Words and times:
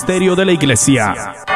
Magisterio 0.00 0.34
de 0.34 0.44
la 0.46 0.52
Iglesia. 0.52 1.49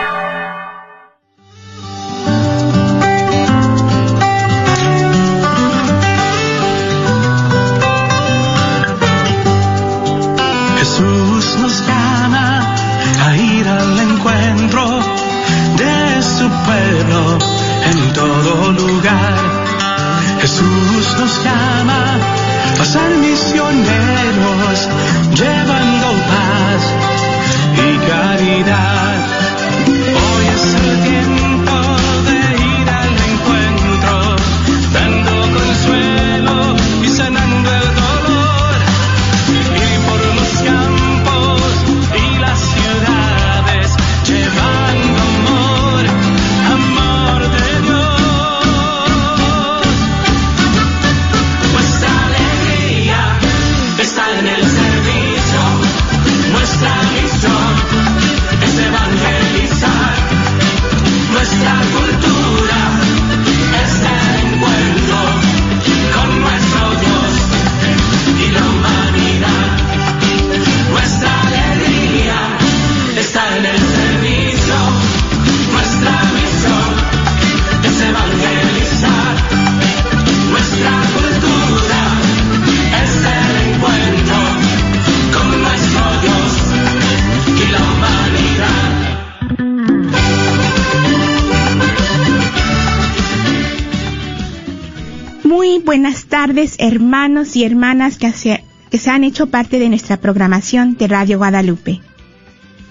Hermanos 96.95 97.57
y 97.57 97.65
hermanas 97.65 98.19
que 98.19 98.33
se, 98.33 98.63
que 98.89 98.99
se 98.99 99.11
han 99.11 99.25
hecho 99.25 99.49
parte 99.49 99.81
de 99.81 99.89
nuestra 99.89 100.21
programación 100.21 100.97
de 100.97 101.09
Radio 101.09 101.39
Guadalupe. 101.39 102.01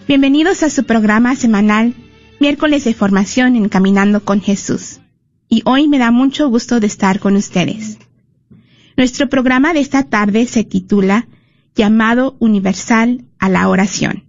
Bienvenidos 0.09 0.61
a 0.61 0.69
su 0.69 0.83
programa 0.83 1.37
semanal, 1.37 1.93
miércoles 2.41 2.83
de 2.83 2.93
formación 2.93 3.55
en 3.55 3.69
Caminando 3.69 4.25
con 4.25 4.41
Jesús. 4.41 4.99
Y 5.47 5.61
hoy 5.63 5.87
me 5.87 5.99
da 5.99 6.11
mucho 6.11 6.49
gusto 6.49 6.81
de 6.81 6.87
estar 6.87 7.19
con 7.19 7.37
ustedes. 7.37 7.97
Nuestro 8.97 9.29
programa 9.29 9.73
de 9.73 9.79
esta 9.79 10.03
tarde 10.03 10.47
se 10.47 10.65
titula 10.65 11.27
Llamado 11.73 12.35
Universal 12.39 13.23
a 13.39 13.47
la 13.47 13.69
Oración. 13.69 14.25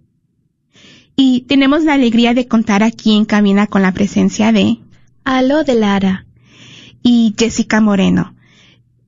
Y 1.17 1.41
tenemos 1.49 1.83
la 1.83 1.95
alegría 1.95 2.33
de 2.33 2.47
contar 2.47 2.81
aquí 2.81 3.13
en 3.13 3.25
Camina 3.25 3.67
con 3.67 3.81
la 3.81 3.93
presencia 3.93 4.53
de 4.53 4.79
Alo 5.25 5.65
de 5.65 5.75
Lara. 5.75 6.25
y 7.03 7.35
Jessica 7.37 7.81
Moreno. 7.81 8.34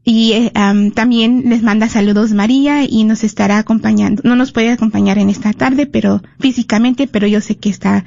Y 0.10 0.52
am, 0.54 0.92
también 0.92 1.50
les 1.50 1.64
manda 1.64 1.90
saludos 1.90 2.32
María 2.32 2.86
y 2.86 3.04
nos 3.04 3.26
estará 3.26 3.58
acompañando. 3.58 4.22
No 4.24 4.38
nos 4.38 4.54
puede 4.54 4.72
acompañar 4.72 5.18
en 5.18 5.30
esta 5.30 5.52
tarde, 5.52 5.86
pero 5.86 6.24
físicamente, 6.40 7.08
pero 7.08 7.28
yo 7.28 7.42
sé 7.42 7.58
que 7.58 7.68
está 7.68 8.06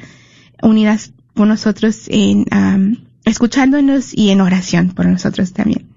unidas 0.63 1.13
con 1.35 1.49
nosotros 1.49 2.05
en 2.09 2.47
escuchándonos 3.27 4.15
y 4.17 4.31
en 4.31 4.41
oración 4.41 4.93
por 4.93 5.05
nosotros 5.05 5.53
también. 5.53 5.89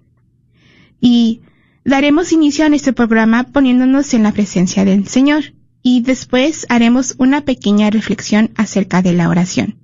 Y 0.99 1.39
daremos 1.85 2.33
inicio 2.33 2.65
a 2.65 2.69
nuestro 2.69 2.91
programa 2.91 3.45
poniéndonos 3.45 4.13
en 4.13 4.23
la 4.23 4.33
presencia 4.33 4.83
del 4.83 5.07
Señor 5.07 5.53
y 5.83 6.01
después 6.01 6.65
haremos 6.67 7.15
una 7.17 7.45
pequeña 7.45 7.89
reflexión 7.89 8.51
acerca 8.57 9.01
de 9.01 9.13
la 9.13 9.29
oración 9.29 9.77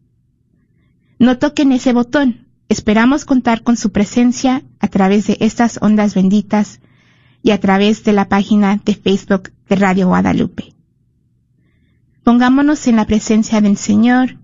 No 1.19 1.37
toquen 1.37 1.71
ese 1.71 1.93
botón. 1.93 2.47
Esperamos 2.67 3.25
contar 3.25 3.61
con 3.61 3.77
su 3.77 3.91
presencia 3.91 4.63
a 4.79 4.87
través 4.87 5.27
de 5.27 5.37
estas 5.39 5.77
ondas 5.83 6.15
benditas 6.15 6.79
y 7.43 7.51
a 7.51 7.59
través 7.59 8.03
de 8.03 8.13
la 8.13 8.29
página 8.29 8.79
de 8.83 8.95
Facebook 8.95 9.51
de 9.67 9.75
Radio 9.75 10.07
Guadalupe. 10.07 10.73
Pongámonos 12.23 12.87
en 12.87 12.97
la 12.97 13.05
presencia 13.05 13.61
del 13.61 13.77
Señor, 13.77 14.37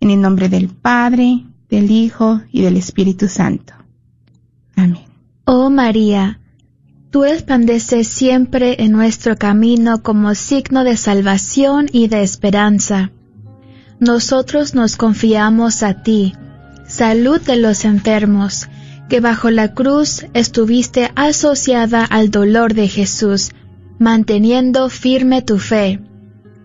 en 0.00 0.10
el 0.10 0.20
nombre 0.20 0.48
del 0.48 0.68
Padre, 0.68 1.44
del 1.70 1.90
Hijo 1.90 2.42
y 2.52 2.62
del 2.62 2.76
Espíritu 2.76 3.28
Santo. 3.28 3.72
Amén. 4.76 5.06
Oh 5.44 5.70
María, 5.70 6.40
tú 7.10 7.22
resplandeces 7.22 8.06
siempre 8.08 8.82
en 8.84 8.92
nuestro 8.92 9.36
camino 9.36 10.02
como 10.02 10.34
signo 10.34 10.84
de 10.84 10.96
salvación 10.96 11.86
y 11.90 12.08
de 12.08 12.22
esperanza. 12.22 13.10
Nosotros 13.98 14.74
nos 14.74 14.96
confiamos 14.96 15.82
a 15.82 16.02
ti, 16.02 16.34
salud 16.86 17.40
de 17.40 17.56
los 17.56 17.84
enfermos, 17.84 18.68
que 19.12 19.20
bajo 19.20 19.50
la 19.50 19.74
cruz 19.74 20.24
estuviste 20.32 21.10
asociada 21.16 22.02
al 22.02 22.30
dolor 22.30 22.72
de 22.72 22.88
Jesús, 22.88 23.50
manteniendo 23.98 24.88
firme 24.88 25.42
tu 25.42 25.58
fe. 25.58 26.00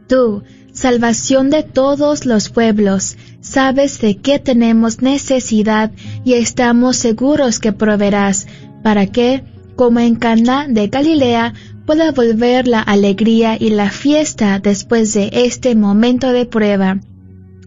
Tú, 0.07 0.43
salvación 0.71 1.49
de 1.49 1.63
todos 1.63 2.25
los 2.25 2.47
pueblos, 2.47 3.17
sabes 3.41 3.99
de 3.99 4.15
qué 4.15 4.39
tenemos 4.39 5.01
necesidad 5.01 5.91
y 6.23 6.35
estamos 6.35 6.95
seguros 6.95 7.59
que 7.59 7.73
proveerás, 7.73 8.47
para 8.81 9.07
que, 9.07 9.43
como 9.75 9.99
en 9.99 10.15
Caná 10.15 10.67
de 10.69 10.87
Galilea, 10.87 11.53
pueda 11.85 12.13
volver 12.13 12.65
la 12.69 12.79
alegría 12.79 13.57
y 13.59 13.71
la 13.71 13.91
fiesta 13.91 14.59
después 14.59 15.13
de 15.13 15.31
este 15.33 15.75
momento 15.75 16.31
de 16.31 16.45
prueba. 16.45 16.97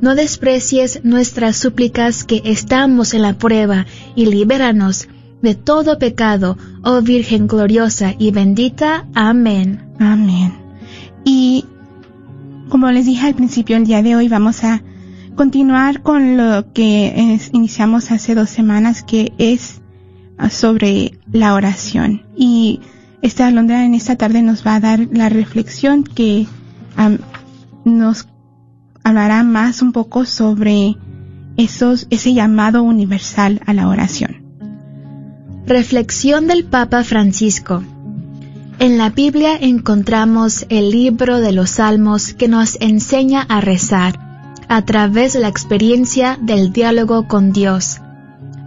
No 0.00 0.14
desprecies 0.14 1.00
nuestras 1.04 1.56
súplicas 1.56 2.24
que 2.24 2.42
estamos 2.44 3.14
en 3.14 3.22
la 3.22 3.34
prueba 3.34 3.86
y 4.14 4.26
libéranos 4.26 5.08
de 5.42 5.54
todo 5.54 5.98
pecado, 5.98 6.56
oh 6.82 7.02
Virgen 7.02 7.46
gloriosa 7.46 8.14
y 8.18 8.30
bendita. 8.30 9.06
Amén. 9.14 9.92
Amén. 9.98 10.54
Y 11.24 11.64
como 12.68 12.90
les 12.90 13.06
dije 13.06 13.26
al 13.26 13.34
principio, 13.34 13.76
el 13.76 13.86
día 13.86 14.02
de 14.02 14.14
hoy 14.14 14.28
vamos 14.28 14.62
a 14.62 14.82
continuar 15.34 16.02
con 16.02 16.36
lo 16.36 16.72
que 16.72 17.38
iniciamos 17.52 18.10
hace 18.10 18.34
dos 18.34 18.50
semanas, 18.50 19.02
que 19.02 19.32
es 19.38 19.80
sobre 20.50 21.18
la 21.32 21.54
oración. 21.54 22.22
Y 22.36 22.80
esta 23.22 23.46
Alondra 23.46 23.84
en 23.84 23.94
esta 23.94 24.16
tarde 24.16 24.42
nos 24.42 24.66
va 24.66 24.76
a 24.76 24.80
dar 24.80 25.08
la 25.12 25.28
reflexión 25.28 26.04
que 26.04 26.46
nos 27.84 28.28
hablará 29.08 29.42
más 29.42 29.80
un 29.80 29.92
poco 29.92 30.26
sobre 30.26 30.96
ese 31.56 32.34
llamado 32.34 32.82
universal 32.82 33.60
a 33.64 33.72
la 33.72 33.88
oración. 33.88 34.42
Reflexión 35.66 36.46
del 36.46 36.64
Papa 36.64 37.04
Francisco. 37.04 37.82
En 38.78 38.98
la 38.98 39.10
Biblia 39.10 39.56
encontramos 39.58 40.66
el 40.68 40.90
libro 40.90 41.40
de 41.40 41.52
los 41.52 41.70
Salmos 41.70 42.34
que 42.34 42.48
nos 42.48 42.76
enseña 42.80 43.42
a 43.48 43.60
rezar 43.60 44.54
a 44.68 44.84
través 44.84 45.32
de 45.32 45.40
la 45.40 45.48
experiencia 45.48 46.38
del 46.40 46.72
diálogo 46.72 47.26
con 47.26 47.52
Dios. 47.52 48.00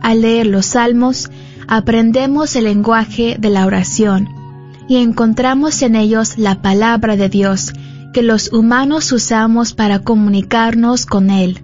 Al 0.02 0.22
leer 0.22 0.48
los 0.48 0.66
Salmos, 0.66 1.30
aprendemos 1.68 2.56
el 2.56 2.64
lenguaje 2.64 3.38
de 3.40 3.50
la 3.52 3.66
oración 3.66 4.28
y 4.88 4.98
encontramos 4.98 5.84
en 5.84 5.96
ellos 5.96 6.38
la 6.38 6.62
palabra 6.64 7.16
de 7.16 7.30
Dios 7.30 7.74
que 8.14 8.22
los 8.22 8.52
humanos 8.52 9.12
usamos 9.12 9.74
para 9.74 10.00
comunicarnos 10.00 11.06
con 11.06 11.30
Él. 11.30 11.64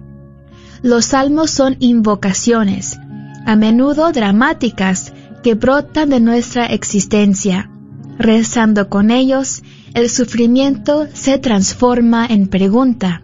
Los 0.82 1.06
salmos 1.06 1.50
son 1.50 1.76
invocaciones, 1.80 2.98
a 3.46 3.56
menudo 3.56 4.12
dramáticas, 4.12 5.12
que 5.42 5.54
brotan 5.54 6.10
de 6.10 6.20
nuestra 6.20 6.66
existencia. 6.66 7.70
Rezando 8.18 8.88
con 8.88 9.10
ellos, 9.10 9.62
el 9.94 10.10
sufrimiento 10.10 11.06
se 11.12 11.38
transforma 11.38 12.26
en 12.26 12.48
pregunta. 12.48 13.22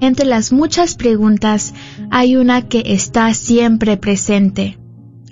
Entre 0.00 0.26
las 0.26 0.52
muchas 0.52 0.94
preguntas 0.94 1.74
hay 2.10 2.36
una 2.36 2.68
que 2.68 2.82
está 2.86 3.32
siempre 3.34 3.96
presente. 3.96 4.78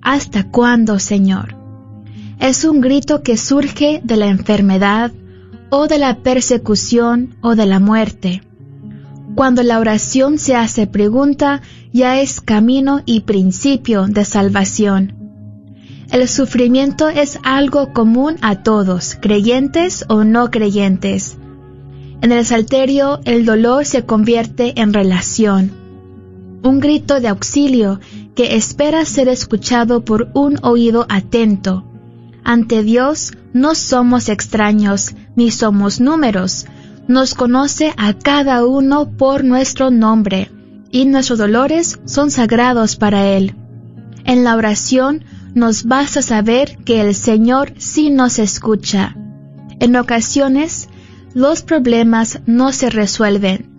¿Hasta 0.01 0.49
cuándo, 0.49 0.99
Señor? 0.99 1.57
Es 2.41 2.65
un 2.65 2.81
grito 2.81 3.23
que 3.23 3.37
surge 3.37 4.01
de 4.03 4.17
la 4.17 4.27
enfermedad 4.27 5.13
o 5.75 5.89
de 5.89 5.97
la 5.97 6.19
persecución 6.19 7.35
o 7.41 7.57
de 7.57 7.65
la 7.65 7.81
muerte. 7.81 8.43
Cuando 9.35 9.63
la 9.63 9.79
oración 9.79 10.39
se 10.39 10.55
hace 10.55 10.87
pregunta, 10.87 11.63
ya 11.95 12.21
es 12.21 12.43
camino 12.43 13.01
y 13.07 13.21
principio 13.21 14.07
de 14.07 14.27
salvación. 14.27 15.15
El 16.11 16.29
sufrimiento 16.29 17.09
es 17.09 17.39
algo 17.43 17.95
común 17.95 18.37
a 18.43 18.57
todos, 18.63 19.17
creyentes 19.19 20.05
o 20.11 20.25
no 20.25 20.51
creyentes. 20.51 21.39
En 22.21 22.33
el 22.33 22.45
salterio 22.45 23.21
el 23.25 23.47
dolor 23.47 23.87
se 23.87 24.05
convierte 24.05 24.79
en 24.79 24.93
relación, 24.93 25.73
un 26.63 26.81
grito 26.81 27.19
de 27.19 27.29
auxilio 27.29 27.99
que 28.35 28.57
espera 28.57 29.07
ser 29.07 29.29
escuchado 29.29 30.05
por 30.05 30.29
un 30.35 30.59
oído 30.63 31.07
atento. 31.09 31.83
Ante 32.45 32.83
Dios 32.83 33.33
no 33.53 33.75
somos 33.75 34.29
extraños 34.29 35.15
ni 35.37 35.51
somos 35.51 36.01
números, 36.01 36.67
nos 37.09 37.35
conoce 37.35 37.93
a 37.97 38.15
cada 38.15 38.65
uno 38.65 39.11
por 39.17 39.45
nuestro 39.45 39.91
nombre 39.91 40.51
y 40.91 41.07
nuestros 41.07 41.39
dolores 41.39 41.99
son 42.05 42.31
sagrados 42.31 42.97
para 42.97 43.27
Él. 43.27 43.55
En 44.25 44.45
la 44.45 44.57
oración 44.57 45.25
nos 45.55 45.85
basta 45.85 46.23
saber 46.23 46.79
que 46.85 47.01
el 47.01 47.15
Señor 47.15 47.75
sí 47.79 48.11
nos 48.11 48.39
escucha. 48.39 49.17
En 49.81 49.97
ocasiones, 49.97 50.89
los 51.35 51.63
problemas 51.63 52.41
no 52.47 52.73
se 52.73 52.91
resuelven, 52.91 53.71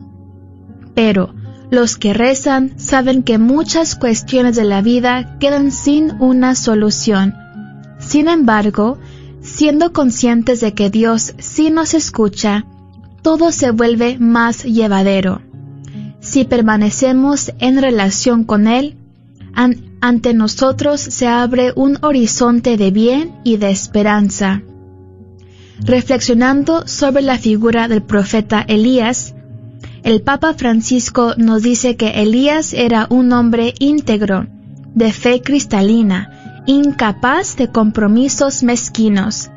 pero 0.95 1.33
los 1.71 1.97
que 1.97 2.13
rezan 2.13 2.73
saben 2.77 3.23
que 3.23 3.37
muchas 3.37 3.95
cuestiones 3.95 4.55
de 4.55 4.63
la 4.63 4.81
vida 4.81 5.37
quedan 5.39 5.71
sin 5.71 6.11
una 6.21 6.55
solución. 6.55 7.35
Sin 8.05 8.27
embargo, 8.27 8.97
siendo 9.41 9.93
conscientes 9.93 10.61
de 10.61 10.73
que 10.73 10.89
Dios 10.89 11.33
sí 11.39 11.69
nos 11.69 11.93
escucha, 11.93 12.65
todo 13.21 13.51
se 13.51 13.71
vuelve 13.71 14.17
más 14.19 14.63
llevadero. 14.63 15.41
Si 16.19 16.45
permanecemos 16.45 17.51
en 17.59 17.81
relación 17.81 18.43
con 18.43 18.67
Él, 18.67 18.95
ante 20.01 20.33
nosotros 20.33 21.01
se 21.01 21.27
abre 21.27 21.73
un 21.75 21.97
horizonte 22.01 22.77
de 22.77 22.91
bien 22.91 23.35
y 23.43 23.57
de 23.57 23.71
esperanza. 23.71 24.61
Reflexionando 25.79 26.87
sobre 26.87 27.23
la 27.23 27.37
figura 27.37 27.87
del 27.87 28.03
profeta 28.03 28.61
Elías, 28.61 29.35
el 30.03 30.21
Papa 30.21 30.53
Francisco 30.53 31.33
nos 31.37 31.61
dice 31.63 31.95
que 31.95 32.21
Elías 32.21 32.73
era 32.73 33.07
un 33.09 33.31
hombre 33.31 33.73
íntegro, 33.79 34.47
de 34.95 35.11
fe 35.11 35.41
cristalina, 35.41 36.42
incapaz 36.65 37.55
de 37.55 37.69
compromisos 37.69 38.63
mezquinos. 38.63 39.49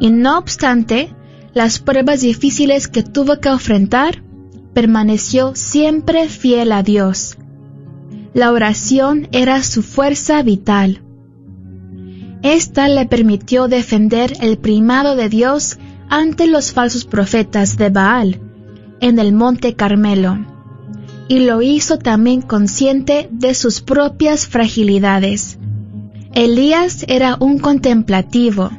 Y 0.00 0.10
no 0.10 0.38
obstante, 0.38 1.14
las 1.54 1.78
pruebas 1.78 2.20
difíciles 2.20 2.88
que 2.88 3.02
tuvo 3.02 3.40
que 3.40 3.48
enfrentar, 3.48 4.22
permaneció 4.74 5.54
siempre 5.56 6.28
fiel 6.28 6.72
a 6.72 6.82
Dios. 6.82 7.36
La 8.34 8.52
oración 8.52 9.28
era 9.32 9.62
su 9.62 9.82
fuerza 9.82 10.42
vital. 10.42 11.02
Esta 12.42 12.88
le 12.88 13.06
permitió 13.06 13.66
defender 13.66 14.34
el 14.40 14.58
primado 14.58 15.16
de 15.16 15.28
Dios 15.28 15.78
ante 16.08 16.46
los 16.46 16.72
falsos 16.72 17.04
profetas 17.04 17.76
de 17.76 17.90
Baal 17.90 18.40
en 19.00 19.18
el 19.18 19.32
monte 19.32 19.74
Carmelo, 19.74 20.38
y 21.26 21.40
lo 21.40 21.62
hizo 21.62 21.98
también 21.98 22.42
consciente 22.42 23.28
de 23.32 23.54
sus 23.54 23.80
propias 23.80 24.46
fragilidades. 24.46 25.58
Elías 26.32 27.04
era 27.08 27.36
un 27.40 27.58
contemplativo, 27.58 28.70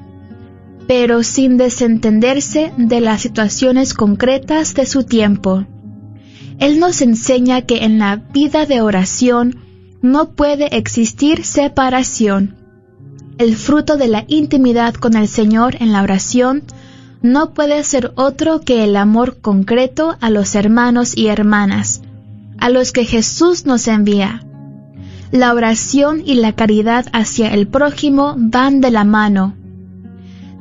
pero 0.87 1.23
sin 1.23 1.57
desentenderse 1.57 2.71
de 2.77 3.01
las 3.01 3.21
situaciones 3.21 3.93
concretas 3.93 4.73
de 4.73 4.85
su 4.85 5.03
tiempo. 5.03 5.65
Él 6.59 6.79
nos 6.79 7.01
enseña 7.01 7.61
que 7.61 7.85
en 7.85 7.99
la 7.99 8.17
vida 8.17 8.65
de 8.65 8.81
oración 8.81 9.57
no 10.01 10.31
puede 10.31 10.75
existir 10.75 11.45
separación. 11.45 12.55
El 13.37 13.55
fruto 13.55 13.97
de 13.97 14.07
la 14.07 14.25
intimidad 14.27 14.93
con 14.93 15.15
el 15.15 15.27
Señor 15.27 15.77
en 15.79 15.91
la 15.91 16.03
oración 16.03 16.63
no 17.21 17.53
puede 17.53 17.83
ser 17.83 18.11
otro 18.15 18.61
que 18.61 18.83
el 18.83 18.95
amor 18.95 19.41
concreto 19.41 20.17
a 20.21 20.29
los 20.29 20.55
hermanos 20.55 21.15
y 21.17 21.27
hermanas, 21.27 22.01
a 22.57 22.69
los 22.69 22.91
que 22.91 23.05
Jesús 23.05 23.65
nos 23.65 23.87
envía. 23.87 24.45
La 25.31 25.53
oración 25.53 26.23
y 26.25 26.35
la 26.35 26.53
caridad 26.53 27.05
hacia 27.13 27.53
el 27.53 27.67
prójimo 27.67 28.35
van 28.37 28.81
de 28.81 28.91
la 28.91 29.03
mano, 29.03 29.55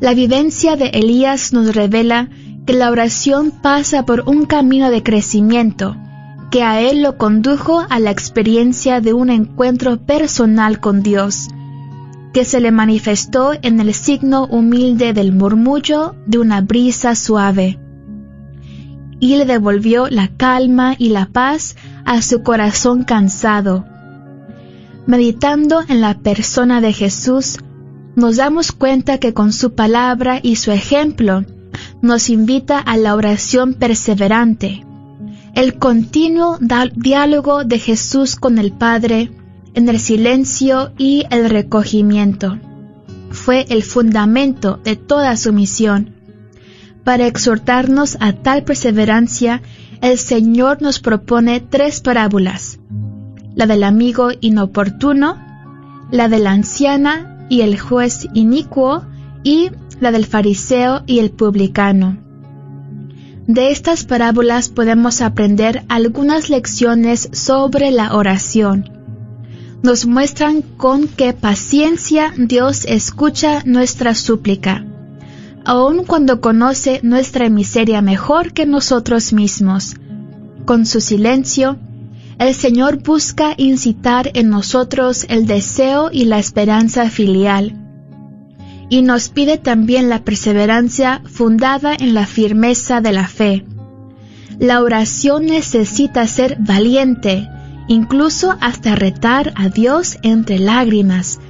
la 0.00 0.14
vivencia 0.14 0.76
de 0.76 0.90
Elías 0.90 1.52
nos 1.52 1.74
revela 1.74 2.28
que 2.66 2.72
la 2.72 2.90
oración 2.90 3.50
pasa 3.50 4.04
por 4.04 4.22
un 4.26 4.46
camino 4.46 4.90
de 4.90 5.02
crecimiento, 5.02 5.96
que 6.52 6.62
a 6.62 6.80
él 6.80 7.02
lo 7.02 7.16
condujo 7.18 7.84
a 7.88 7.98
la 7.98 8.12
experiencia 8.12 9.00
de 9.00 9.12
un 9.12 9.28
encuentro 9.28 9.98
personal 9.98 10.78
con 10.78 11.02
Dios, 11.02 11.48
que 12.32 12.44
se 12.44 12.60
le 12.60 12.70
manifestó 12.70 13.54
en 13.60 13.80
el 13.80 13.92
signo 13.92 14.46
humilde 14.46 15.12
del 15.12 15.32
murmullo 15.32 16.14
de 16.26 16.38
una 16.38 16.60
brisa 16.60 17.16
suave, 17.16 17.80
y 19.18 19.34
le 19.34 19.46
devolvió 19.46 20.06
la 20.08 20.28
calma 20.28 20.94
y 20.96 21.08
la 21.08 21.26
paz 21.26 21.74
a 22.04 22.22
su 22.22 22.44
corazón 22.44 23.02
cansado. 23.02 23.84
Meditando 25.08 25.80
en 25.88 26.02
la 26.02 26.18
persona 26.18 26.82
de 26.82 26.92
Jesús, 26.92 27.56
nos 28.14 28.36
damos 28.36 28.72
cuenta 28.72 29.16
que 29.16 29.32
con 29.32 29.54
su 29.54 29.72
palabra 29.72 30.38
y 30.42 30.56
su 30.56 30.70
ejemplo 30.70 31.46
nos 32.02 32.28
invita 32.28 32.78
a 32.78 32.98
la 32.98 33.14
oración 33.14 33.72
perseverante, 33.72 34.84
el 35.54 35.78
continuo 35.78 36.58
diálogo 36.94 37.64
de 37.64 37.78
Jesús 37.78 38.36
con 38.36 38.58
el 38.58 38.70
Padre 38.70 39.32
en 39.72 39.88
el 39.88 39.98
silencio 39.98 40.92
y 40.98 41.24
el 41.30 41.48
recogimiento. 41.48 42.58
Fue 43.30 43.64
el 43.70 43.84
fundamento 43.84 44.78
de 44.84 44.96
toda 44.96 45.38
su 45.38 45.54
misión. 45.54 46.16
Para 47.02 47.26
exhortarnos 47.26 48.18
a 48.20 48.34
tal 48.34 48.62
perseverancia, 48.62 49.62
el 50.02 50.18
Señor 50.18 50.82
nos 50.82 51.00
propone 51.00 51.60
tres 51.60 52.02
parábolas, 52.02 52.78
la 53.58 53.66
del 53.66 53.82
amigo 53.82 54.30
inoportuno, 54.40 55.36
la 56.12 56.28
de 56.28 56.38
la 56.38 56.52
anciana 56.52 57.44
y 57.50 57.62
el 57.62 57.76
juez 57.76 58.28
inicuo 58.32 59.02
y 59.42 59.72
la 59.98 60.12
del 60.12 60.26
fariseo 60.26 61.02
y 61.06 61.18
el 61.18 61.32
publicano. 61.32 62.16
De 63.48 63.72
estas 63.72 64.04
parábolas 64.04 64.68
podemos 64.68 65.20
aprender 65.20 65.82
algunas 65.88 66.50
lecciones 66.50 67.30
sobre 67.32 67.90
la 67.90 68.14
oración. 68.14 68.90
Nos 69.82 70.06
muestran 70.06 70.62
con 70.62 71.08
qué 71.08 71.32
paciencia 71.32 72.32
Dios 72.36 72.84
escucha 72.84 73.64
nuestra 73.64 74.14
súplica, 74.14 74.86
aun 75.64 76.04
cuando 76.04 76.40
conoce 76.40 77.00
nuestra 77.02 77.48
miseria 77.48 78.02
mejor 78.02 78.52
que 78.52 78.66
nosotros 78.66 79.32
mismos. 79.32 79.96
Con 80.64 80.86
su 80.86 81.00
silencio, 81.00 81.76
el 82.38 82.54
Señor 82.54 83.02
busca 83.02 83.54
incitar 83.56 84.30
en 84.34 84.48
nosotros 84.48 85.26
el 85.28 85.46
deseo 85.46 86.10
y 86.12 86.24
la 86.24 86.38
esperanza 86.38 87.10
filial. 87.10 87.74
Y 88.88 89.02
nos 89.02 89.28
pide 89.28 89.58
también 89.58 90.08
la 90.08 90.24
perseverancia 90.24 91.20
fundada 91.26 91.94
en 91.98 92.14
la 92.14 92.26
firmeza 92.26 93.00
de 93.00 93.12
la 93.12 93.26
fe. 93.26 93.64
La 94.60 94.82
oración 94.82 95.46
necesita 95.46 96.26
ser 96.26 96.56
valiente, 96.60 97.48
incluso 97.88 98.56
hasta 98.60 98.94
retar 98.94 99.52
a 99.56 99.68
Dios 99.68 100.18
entre 100.22 100.58
lágrimas, 100.58 101.40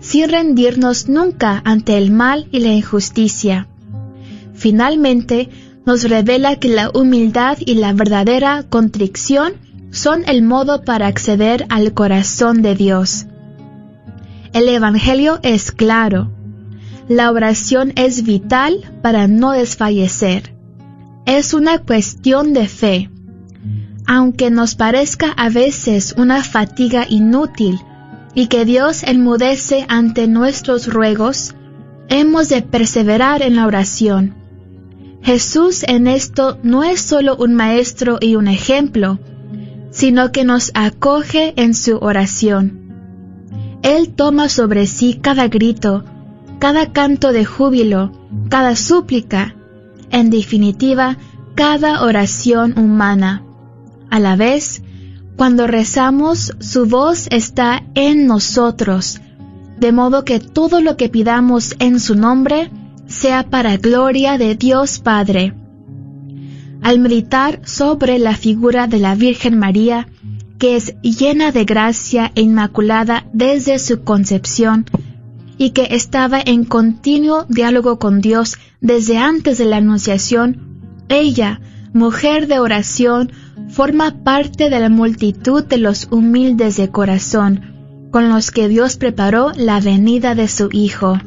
sin 0.00 0.28
rendirnos 0.28 1.08
nunca 1.08 1.60
ante 1.64 1.98
el 1.98 2.12
mal 2.12 2.46
y 2.52 2.60
la 2.60 2.68
injusticia. 2.68 3.66
Finalmente, 4.54 5.50
nos 5.84 6.04
revela 6.04 6.56
que 6.56 6.68
la 6.68 6.90
humildad 6.90 7.58
y 7.60 7.74
la 7.74 7.92
verdadera 7.92 8.64
contrición 8.68 9.54
son 9.90 10.24
el 10.26 10.42
modo 10.42 10.84
para 10.84 11.06
acceder 11.06 11.66
al 11.68 11.94
corazón 11.94 12.62
de 12.62 12.74
Dios. 12.74 13.26
El 14.52 14.68
Evangelio 14.68 15.38
es 15.42 15.72
claro. 15.72 16.30
La 17.08 17.30
oración 17.30 17.92
es 17.96 18.24
vital 18.24 18.98
para 19.02 19.28
no 19.28 19.52
desfallecer. 19.52 20.54
Es 21.26 21.54
una 21.54 21.78
cuestión 21.78 22.52
de 22.52 22.68
fe. 22.68 23.10
Aunque 24.06 24.50
nos 24.50 24.74
parezca 24.74 25.32
a 25.32 25.48
veces 25.50 26.14
una 26.16 26.42
fatiga 26.42 27.06
inútil 27.08 27.78
y 28.34 28.46
que 28.46 28.64
Dios 28.64 29.02
enmudece 29.02 29.84
ante 29.88 30.28
nuestros 30.28 30.86
ruegos, 30.86 31.54
hemos 32.08 32.48
de 32.48 32.62
perseverar 32.62 33.42
en 33.42 33.56
la 33.56 33.66
oración 33.66 34.38
Jesús 35.22 35.84
en 35.86 36.06
esto 36.06 36.58
no 36.62 36.84
es 36.84 37.00
solo 37.00 37.36
un 37.36 37.54
maestro 37.54 38.18
y 38.20 38.36
un 38.36 38.48
ejemplo, 38.48 39.18
sino 39.98 40.30
que 40.30 40.44
nos 40.44 40.70
acoge 40.74 41.54
en 41.56 41.74
su 41.74 41.96
oración. 41.96 42.94
Él 43.82 44.14
toma 44.14 44.48
sobre 44.48 44.86
sí 44.86 45.18
cada 45.20 45.48
grito, 45.48 46.04
cada 46.60 46.92
canto 46.92 47.32
de 47.32 47.44
júbilo, 47.44 48.12
cada 48.48 48.76
súplica, 48.76 49.56
en 50.10 50.30
definitiva, 50.30 51.16
cada 51.56 52.04
oración 52.04 52.78
humana. 52.78 53.42
A 54.08 54.20
la 54.20 54.36
vez, 54.36 54.84
cuando 55.36 55.66
rezamos, 55.66 56.54
su 56.60 56.86
voz 56.86 57.26
está 57.32 57.82
en 57.96 58.28
nosotros, 58.28 59.20
de 59.80 59.90
modo 59.90 60.24
que 60.24 60.38
todo 60.38 60.80
lo 60.80 60.96
que 60.96 61.08
pidamos 61.08 61.74
en 61.80 61.98
su 61.98 62.14
nombre 62.14 62.70
sea 63.08 63.50
para 63.50 63.78
gloria 63.78 64.38
de 64.38 64.54
Dios 64.54 65.00
Padre. 65.00 65.54
Al 66.82 66.98
meditar 66.98 67.60
sobre 67.64 68.18
la 68.18 68.34
figura 68.34 68.86
de 68.86 68.98
la 68.98 69.14
Virgen 69.14 69.58
María, 69.58 70.08
que 70.58 70.76
es 70.76 70.94
llena 71.02 71.52
de 71.52 71.64
gracia 71.64 72.32
e 72.34 72.42
inmaculada 72.42 73.26
desde 73.32 73.78
su 73.78 74.02
concepción, 74.02 74.86
y 75.56 75.70
que 75.70 75.88
estaba 75.90 76.40
en 76.40 76.64
continuo 76.64 77.44
diálogo 77.48 77.98
con 77.98 78.20
Dios 78.20 78.56
desde 78.80 79.18
antes 79.18 79.58
de 79.58 79.64
la 79.64 79.78
Anunciación, 79.78 80.80
ella, 81.08 81.60
mujer 81.92 82.46
de 82.46 82.60
oración, 82.60 83.32
forma 83.68 84.22
parte 84.22 84.70
de 84.70 84.80
la 84.80 84.88
multitud 84.88 85.64
de 85.64 85.78
los 85.78 86.08
humildes 86.10 86.76
de 86.76 86.90
corazón, 86.90 88.08
con 88.10 88.28
los 88.28 88.50
que 88.50 88.68
Dios 88.68 88.96
preparó 88.96 89.52
la 89.56 89.80
venida 89.80 90.34
de 90.34 90.48
su 90.48 90.68
Hijo. 90.72 91.18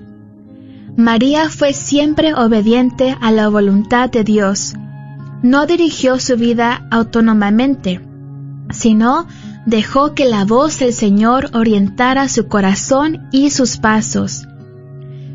María 0.97 1.49
fue 1.49 1.73
siempre 1.73 2.33
obediente 2.33 3.15
a 3.21 3.31
la 3.31 3.49
voluntad 3.49 4.09
de 4.09 4.23
Dios. 4.23 4.75
No 5.43 5.65
dirigió 5.65 6.19
su 6.19 6.37
vida 6.37 6.85
autónomamente, 6.91 7.99
sino 8.69 9.27
dejó 9.65 10.13
que 10.13 10.25
la 10.25 10.45
voz 10.45 10.79
del 10.79 10.93
Señor 10.93 11.49
orientara 11.53 12.27
su 12.27 12.47
corazón 12.47 13.27
y 13.31 13.49
sus 13.49 13.77
pasos. 13.77 14.47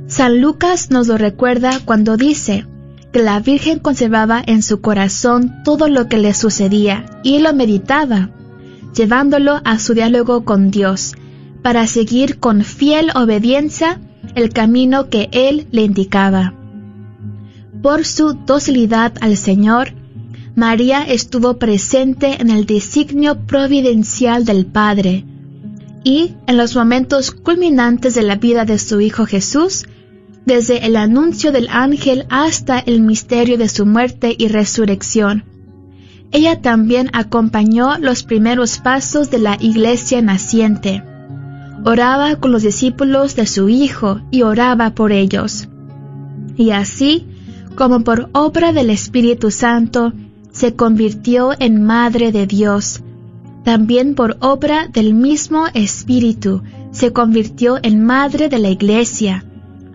San 0.06 0.40
Lucas 0.40 0.90
nos 0.90 1.08
lo 1.08 1.18
recuerda 1.18 1.80
cuando 1.84 2.16
dice 2.16 2.66
que 3.12 3.22
la 3.22 3.40
Virgen 3.40 3.78
conservaba 3.80 4.42
en 4.46 4.62
su 4.62 4.80
corazón 4.80 5.62
todo 5.64 5.88
lo 5.88 6.08
que 6.08 6.18
le 6.18 6.34
sucedía 6.34 7.20
y 7.25 7.40
lo 7.40 7.52
meditaba, 7.52 8.30
llevándolo 8.94 9.60
a 9.64 9.78
su 9.78 9.94
diálogo 9.94 10.44
con 10.44 10.70
Dios, 10.70 11.14
para 11.62 11.86
seguir 11.88 12.38
con 12.38 12.62
fiel 12.62 13.10
obediencia 13.16 14.00
el 14.36 14.50
camino 14.50 15.08
que 15.08 15.28
Él 15.32 15.66
le 15.72 15.82
indicaba. 15.82 16.54
Por 17.87 18.05
su 18.05 18.33
docilidad 18.33 19.12
al 19.21 19.37
Señor, 19.37 19.93
María 20.57 21.05
estuvo 21.05 21.57
presente 21.57 22.43
en 22.43 22.50
el 22.50 22.66
designio 22.66 23.47
providencial 23.47 24.45
del 24.45 24.66
Padre 24.66 25.25
y 26.02 26.35
en 26.49 26.57
los 26.57 26.75
momentos 26.75 27.31
culminantes 27.31 28.16
de 28.16 28.23
la 28.23 28.35
vida 28.35 28.64
de 28.64 28.81
su 28.81 29.00
Hijo 29.00 29.25
Jesús, 29.25 29.87
desde 30.45 30.85
el 30.85 30.97
anuncio 30.97 31.52
del 31.52 31.69
ángel 31.71 32.26
hasta 32.28 32.81
el 32.81 33.02
misterio 33.02 33.57
de 33.57 33.69
su 33.69 33.87
muerte 33.87 34.35
y 34.37 34.49
resurrección. 34.49 35.45
Ella 36.33 36.61
también 36.61 37.09
acompañó 37.12 37.99
los 37.99 38.25
primeros 38.25 38.78
pasos 38.78 39.31
de 39.31 39.38
la 39.38 39.59
iglesia 39.61 40.21
naciente 40.23 41.05
oraba 41.85 42.35
con 42.35 42.50
los 42.50 42.64
discípulos 42.64 43.37
de 43.37 43.47
su 43.47 43.69
Hijo 43.69 44.23
y 44.33 44.43
oraba 44.43 44.90
por 44.90 45.12
ellos. 45.12 45.69
Y 46.57 46.71
así, 46.71 47.28
como 47.76 48.00
por 48.00 48.30
obra 48.33 48.73
del 48.73 48.90
Espíritu 48.90 49.50
Santo, 49.50 50.12
se 50.50 50.75
convirtió 50.75 51.52
en 51.59 51.85
Madre 51.85 52.33
de 52.33 52.47
Dios. 52.47 53.02
También 53.64 54.14
por 54.14 54.38
obra 54.40 54.88
del 54.88 55.14
mismo 55.14 55.66
Espíritu 55.75 56.62
se 56.92 57.12
convirtió 57.12 57.78
en 57.83 58.02
Madre 58.02 58.49
de 58.49 58.59
la 58.59 58.71
Iglesia, 58.71 59.45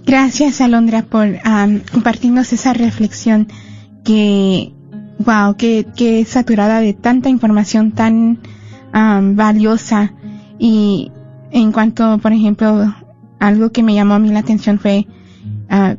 Gracias, 0.07 0.61
Alondra, 0.61 1.03
por 1.03 1.27
compartirnos 1.93 2.53
esa 2.53 2.73
reflexión 2.73 3.49
que 4.05 4.73
wow, 5.19 5.57
qué, 5.57 5.89
qué 5.97 6.25
saturada 6.25 6.79
de 6.81 6.95
tanta 6.95 7.29
información 7.29 7.91
tan 7.93 8.39
valiosa. 8.93 10.15
Y 10.59 11.13
en 11.51 11.73
cuanto, 11.73 12.19
por 12.19 12.33
ejemplo, 12.33 12.95
algo 13.41 13.73
que 13.73 13.83
me 13.83 13.95
llamó 13.95 14.15
a 14.15 14.19
mí 14.19 14.31
la 14.31 14.41
atención 14.41 14.79
fue 14.79 15.07
ah, 15.69 15.97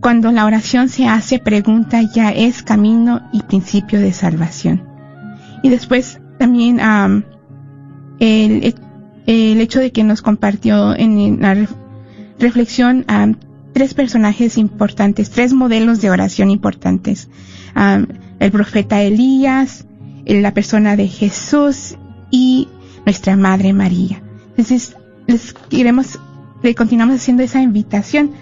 cuando 0.00 0.32
la 0.32 0.44
oración 0.44 0.88
se 0.88 1.06
hace 1.06 1.38
pregunta 1.38 2.02
ya 2.02 2.30
es 2.30 2.62
camino 2.62 3.22
y 3.32 3.42
principio 3.42 4.00
de 4.00 4.12
salvación. 4.12 4.82
Y 5.62 5.68
después 5.68 6.20
también 6.38 6.80
el, 8.18 8.74
el 9.26 9.60
hecho 9.60 9.78
de 9.78 9.92
que 9.92 10.02
nos 10.02 10.20
compartió 10.20 10.96
en 10.96 11.40
la 11.40 11.68
reflexión 12.40 13.06
tres 13.72 13.94
personajes 13.94 14.58
importantes, 14.58 15.30
tres 15.30 15.52
modelos 15.52 16.00
de 16.00 16.10
oración 16.10 16.50
importantes 16.50 17.28
el 18.42 18.50
profeta 18.50 19.00
Elías, 19.02 19.86
la 20.26 20.52
persona 20.52 20.96
de 20.96 21.06
Jesús 21.08 21.96
y 22.30 22.68
nuestra 23.06 23.36
Madre 23.36 23.72
María. 23.72 24.22
Entonces, 24.50 24.96
les 25.26 25.52
queremos, 25.70 26.18
le 26.62 26.74
continuamos 26.74 27.16
haciendo 27.16 27.42
esa 27.42 27.62
invitación 27.62 28.32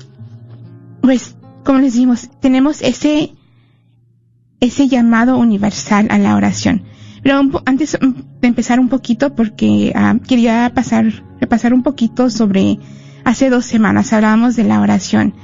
pues, 1.00 1.34
como 1.64 1.78
les 1.80 1.94
dijimos, 1.94 2.30
tenemos 2.40 2.80
ese, 2.82 3.32
ese 4.60 4.88
llamado 4.88 5.38
universal 5.38 6.08
a 6.10 6.18
la 6.18 6.36
oración. 6.36 6.82
Pero 7.22 7.40
antes 7.64 7.98
de 8.00 8.48
empezar 8.48 8.78
un 8.78 8.88
poquito, 8.88 9.34
porque 9.34 9.92
ah, 9.94 10.16
quería 10.26 10.70
pasar, 10.74 11.24
repasar 11.40 11.74
un 11.74 11.82
poquito 11.82 12.30
sobre, 12.30 12.78
hace 13.24 13.50
dos 13.50 13.64
semanas 13.64 14.12
hablábamos 14.12 14.56
de 14.56 14.64
la 14.64 14.80
oración 14.80 15.34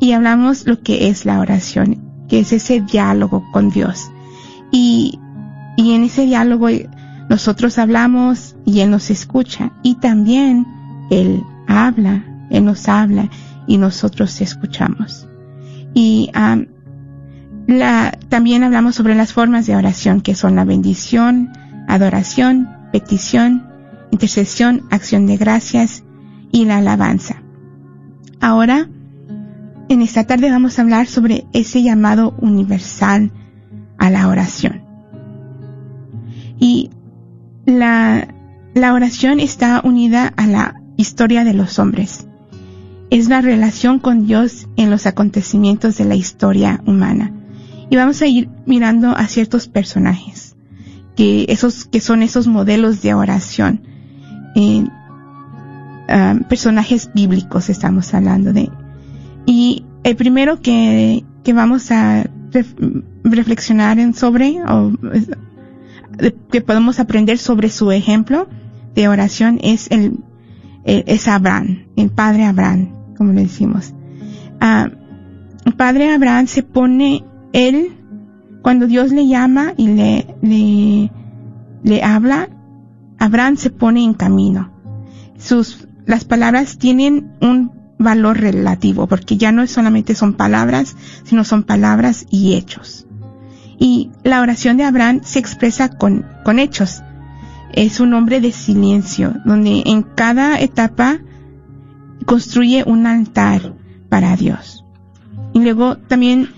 y 0.00 0.12
hablamos 0.12 0.66
lo 0.66 0.80
que 0.80 1.08
es 1.08 1.26
la 1.26 1.40
oración, 1.40 2.24
que 2.28 2.40
es 2.40 2.52
ese 2.52 2.80
diálogo 2.80 3.44
con 3.52 3.70
Dios. 3.70 4.10
Y, 4.72 5.18
y 5.76 5.92
en 5.92 6.04
ese 6.04 6.24
diálogo 6.24 6.68
nosotros 7.28 7.78
hablamos 7.78 8.56
y 8.64 8.80
Él 8.80 8.90
nos 8.90 9.10
escucha 9.10 9.72
y 9.82 9.96
también 9.96 10.66
Él 11.10 11.42
habla, 11.66 12.24
Él 12.50 12.64
nos 12.64 12.88
habla 12.88 13.28
y 13.66 13.78
nosotros 13.78 14.40
escuchamos. 14.40 15.28
Y 15.92 16.30
La, 17.66 18.16
también 18.28 18.62
hablamos 18.62 18.94
sobre 18.94 19.14
las 19.14 19.32
formas 19.32 19.66
de 19.66 19.76
oración, 19.76 20.20
que 20.20 20.34
son 20.34 20.54
la 20.54 20.64
bendición, 20.64 21.50
adoración, 21.88 22.68
petición, 22.92 23.66
intercesión, 24.12 24.82
acción 24.90 25.26
de 25.26 25.36
gracias 25.36 26.04
y 26.52 26.64
la 26.64 26.78
alabanza. 26.78 27.42
Ahora, 28.40 28.88
en 29.88 30.02
esta 30.02 30.24
tarde 30.24 30.50
vamos 30.50 30.78
a 30.78 30.82
hablar 30.82 31.06
sobre 31.06 31.46
ese 31.52 31.82
llamado 31.82 32.34
universal 32.38 33.32
a 33.98 34.10
la 34.10 34.28
oración. 34.28 34.82
Y 36.58 36.90
la, 37.64 38.28
la 38.74 38.94
oración 38.94 39.40
está 39.40 39.80
unida 39.84 40.32
a 40.36 40.46
la 40.46 40.80
historia 40.96 41.44
de 41.44 41.54
los 41.54 41.78
hombres. 41.78 42.26
Es 43.10 43.28
la 43.28 43.40
relación 43.40 43.98
con 43.98 44.26
Dios 44.26 44.68
en 44.76 44.90
los 44.90 45.06
acontecimientos 45.06 45.96
de 45.98 46.04
la 46.04 46.14
historia 46.14 46.80
humana. 46.86 47.32
Y 47.90 47.96
vamos 47.96 48.20
a 48.22 48.26
ir 48.26 48.48
mirando 48.66 49.10
a 49.10 49.26
ciertos 49.28 49.68
personajes, 49.68 50.56
que 51.14 51.46
esos, 51.48 51.84
que 51.84 52.00
son 52.00 52.22
esos 52.22 52.46
modelos 52.46 53.02
de 53.02 53.14
oración. 53.14 53.82
Eh, 54.54 54.84
personajes 56.48 57.10
bíblicos 57.14 57.68
estamos 57.68 58.12
hablando 58.14 58.52
de. 58.52 58.70
Y 59.44 59.84
el 60.04 60.16
primero 60.16 60.60
que, 60.60 61.24
que 61.44 61.52
vamos 61.52 61.90
a 61.90 62.28
reflexionar 63.22 63.98
sobre, 64.14 64.62
o 64.62 64.92
que 66.50 66.60
podemos 66.60 67.00
aprender 67.00 67.38
sobre 67.38 67.68
su 67.68 67.92
ejemplo 67.92 68.48
de 68.94 69.08
oración 69.08 69.58
es 69.62 69.90
el, 69.90 70.20
es 70.84 71.28
Abraham, 71.28 71.86
el 71.96 72.10
padre 72.10 72.44
Abraham, 72.44 73.14
como 73.16 73.32
le 73.32 73.42
decimos. 73.42 73.92
Ah, 74.60 74.88
el 75.64 75.74
padre 75.74 76.12
Abraham 76.12 76.46
se 76.46 76.62
pone, 76.62 77.24
él, 77.56 77.96
cuando 78.60 78.86
Dios 78.86 79.12
le 79.12 79.26
llama 79.26 79.72
y 79.78 79.88
le, 79.88 81.10
le, 81.82 82.02
habla, 82.04 82.50
Abraham 83.18 83.56
se 83.56 83.70
pone 83.70 84.04
en 84.04 84.12
camino. 84.12 84.70
Las 86.04 86.24
palabras 86.24 86.76
tienen 86.76 87.32
un 87.40 87.72
valor 87.98 88.38
relativo, 88.38 89.06
porque 89.06 89.38
ya 89.38 89.52
no 89.52 89.66
solamente 89.66 90.14
son 90.14 90.34
palabras, 90.34 90.96
sino 91.24 91.44
son 91.44 91.62
palabras 91.62 92.26
y 92.30 92.54
hechos. 92.54 93.06
Y 93.78 94.10
la 94.22 94.42
oración 94.42 94.76
de 94.76 94.84
Abraham 94.84 95.20
se 95.24 95.38
expresa 95.38 95.88
con, 95.88 96.26
con 96.44 96.58
hechos. 96.58 97.02
Es 97.72 98.00
un 98.00 98.12
hombre 98.12 98.42
de 98.42 98.52
silencio, 98.52 99.34
donde 99.46 99.82
en 99.86 100.02
cada 100.02 100.60
etapa 100.60 101.20
construye 102.26 102.84
un 102.86 103.06
altar 103.06 103.74
para 104.10 104.36
Dios. 104.36 104.84
Y 105.54 105.60
luego 105.60 105.96
también 105.96 106.50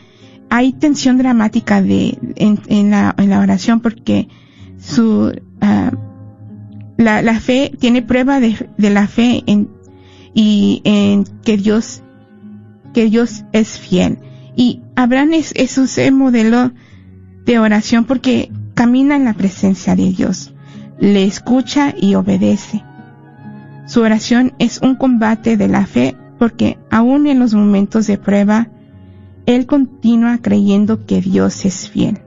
hay 0.51 0.73
tensión 0.73 1.19
dramática 1.19 1.83
de, 1.83 2.19
en, 2.37 2.91
la, 2.91 3.15
en 3.19 3.31
la 3.31 3.41
oración 3.41 3.81
porque 3.81 4.29
su, 4.79 5.33
uh, 5.33 5.97
la, 6.97 7.23
la, 7.23 7.41
fe 7.41 7.73
tiene 7.79 8.03
prueba 8.03 8.41
de, 8.41 8.69
de 8.77 8.91
la 8.91 9.07
fe 9.07 9.43
en, 9.47 9.69
y 10.35 10.81
en 10.85 11.25
que 11.45 11.57
Dios, 11.57 12.03
que 12.95 13.07
Dios 13.07 13.45
es 13.53 13.79
fiel. 13.79 14.19
Y 14.57 14.83
Abraham 14.97 15.35
es, 15.35 15.53
es 15.55 15.79
un 15.79 16.19
modelo 16.19 16.73
de 17.45 17.59
oración 17.59 18.05
porque 18.05 18.51
camina 18.75 19.17
en 19.17 19.25
la 19.25 19.35
presencia 19.35 19.97
de 19.97 20.13
Dios, 20.13 20.55
le 20.99 21.25
escucha 21.25 21.95
y 21.97 22.15
obedece. 22.15 22.85
Su 23.87 24.03
oración 24.03 24.53
es 24.59 24.81
un 24.83 24.97
combate 24.97 25.57
de 25.57 25.69
la 25.69 25.87
fe 25.87 26.17
porque 26.39 26.79
aún 26.91 27.27
en 27.27 27.39
los 27.39 27.55
momentos 27.55 28.07
de 28.07 28.19
prueba, 28.19 28.69
él 29.49 29.65
continúa 29.65 30.43
creyendo 30.43 31.07
que 31.07 31.23
Dios 31.23 31.65
es 31.65 31.89
fiel. 31.89 32.19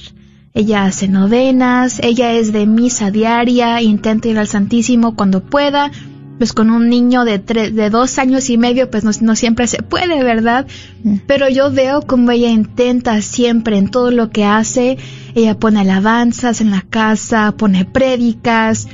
Ella 0.55 0.85
hace 0.85 1.07
novenas, 1.07 1.99
ella 2.03 2.33
es 2.33 2.51
de 2.51 2.65
misa 2.65 3.09
diaria, 3.09 3.81
intenta 3.81 4.27
ir 4.27 4.37
al 4.37 4.47
Santísimo 4.47 5.15
cuando 5.15 5.43
pueda, 5.43 5.91
pues 6.37 6.53
con 6.53 6.69
un 6.69 6.89
niño 6.89 7.25
de, 7.25 7.37
de 7.37 7.89
dos 7.89 8.17
años 8.17 8.49
y 8.49 8.57
medio, 8.57 8.89
pues 8.89 9.21
no, 9.21 9.35
siempre 9.35 9.67
se 9.67 9.83
puede, 9.83 10.23
¿verdad? 10.23 10.67
Mm. 11.03 11.17
Pero 11.27 11.49
yo 11.49 11.71
veo 11.71 12.01
como 12.01 12.31
ella 12.31 12.49
intenta 12.49 13.21
siempre 13.21 13.77
en 13.77 13.89
todo 13.89 14.11
lo 14.11 14.29
que 14.29 14.45
hace, 14.45 14.97
ella 15.35 15.57
pone 15.57 15.81
alabanzas 15.81 16.61
en 16.61 16.71
la 16.71 16.81
casa, 16.81 17.53
pone 17.57 17.85
prédicas, 17.85 18.87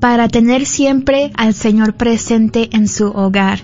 para 0.00 0.28
tener 0.28 0.66
siempre 0.66 1.32
al 1.34 1.54
Señor 1.54 1.94
presente 1.94 2.70
en 2.72 2.88
su 2.88 3.06
hogar. 3.06 3.60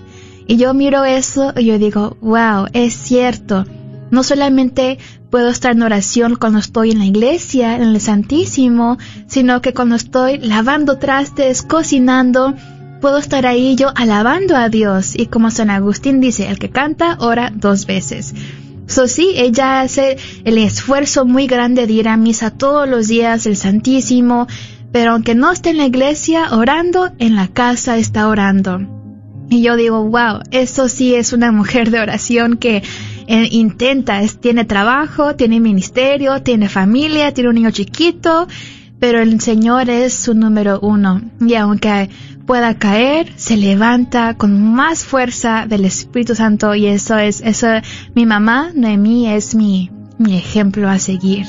Y 0.47 0.57
yo 0.57 0.73
miro 0.73 1.05
eso 1.05 1.53
y 1.57 1.65
yo 1.65 1.79
digo, 1.79 2.17
wow, 2.21 2.67
es 2.73 2.93
cierto. 2.93 3.65
No 4.11 4.23
solamente 4.23 4.99
puedo 5.29 5.49
estar 5.49 5.71
en 5.71 5.81
oración 5.81 6.35
cuando 6.35 6.59
estoy 6.59 6.91
en 6.91 6.99
la 6.99 7.05
iglesia, 7.05 7.75
en 7.75 7.83
el 7.83 7.99
Santísimo, 7.99 8.97
sino 9.27 9.61
que 9.61 9.73
cuando 9.73 9.95
estoy 9.95 10.37
lavando 10.37 10.99
trastes, 10.99 11.63
cocinando, 11.63 12.53
puedo 13.05 13.19
estar 13.19 13.45
ahí 13.45 13.75
yo 13.75 13.91
alabando 13.93 14.55
a 14.55 14.67
Dios. 14.67 15.13
Y 15.15 15.27
como 15.27 15.51
San 15.51 15.69
Agustín 15.69 16.21
dice, 16.21 16.49
el 16.49 16.57
que 16.57 16.71
canta 16.71 17.17
ora 17.19 17.51
dos 17.53 17.85
veces. 17.85 18.33
So 18.87 19.07
sí, 19.07 19.33
ella 19.35 19.81
hace 19.81 20.17
el 20.43 20.57
esfuerzo 20.57 21.23
muy 21.23 21.45
grande 21.45 21.85
de 21.85 21.93
ir 21.93 22.07
a 22.07 22.17
misa 22.17 22.49
todos 22.49 22.89
los 22.89 23.07
días, 23.07 23.45
el 23.45 23.57
Santísimo, 23.57 24.47
pero 24.91 25.11
aunque 25.11 25.35
no 25.35 25.51
esté 25.51 25.69
en 25.69 25.77
la 25.77 25.85
iglesia 25.85 26.47
orando, 26.51 27.11
en 27.19 27.35
la 27.35 27.47
casa 27.47 27.99
está 27.99 28.27
orando. 28.27 28.79
Y 29.51 29.61
yo 29.61 29.75
digo, 29.75 30.03
wow, 30.09 30.39
eso 30.49 30.89
sí 30.89 31.13
es 31.13 31.31
una 31.31 31.51
mujer 31.51 31.91
de 31.91 31.99
oración 31.99 32.57
que 32.57 32.81
eh, 33.27 33.47
intenta, 33.51 34.19
tiene 34.39 34.65
trabajo, 34.65 35.35
tiene 35.35 35.59
ministerio, 35.59 36.41
tiene 36.41 36.69
familia, 36.69 37.35
tiene 37.35 37.49
un 37.51 37.55
niño 37.55 37.69
chiquito, 37.69 38.47
pero 38.99 39.21
el 39.21 39.39
Señor 39.41 39.91
es 39.91 40.15
su 40.15 40.33
número 40.33 40.79
uno. 40.79 41.21
Y 41.39 41.53
aunque 41.53 42.09
pueda 42.45 42.75
caer, 42.75 43.33
se 43.37 43.57
levanta 43.57 44.35
con 44.35 44.73
más 44.73 45.03
fuerza 45.03 45.65
del 45.67 45.83
Espíritu 45.85 46.35
Santo 46.35 46.75
y 46.75 46.85
eso 46.87 47.17
es, 47.17 47.41
eso, 47.41 47.67
mi 48.13 48.25
mamá, 48.25 48.71
Noemí, 48.73 49.27
es 49.27 49.55
mi, 49.55 49.89
mi 50.17 50.37
ejemplo 50.37 50.89
a 50.89 50.99
seguir. 50.99 51.45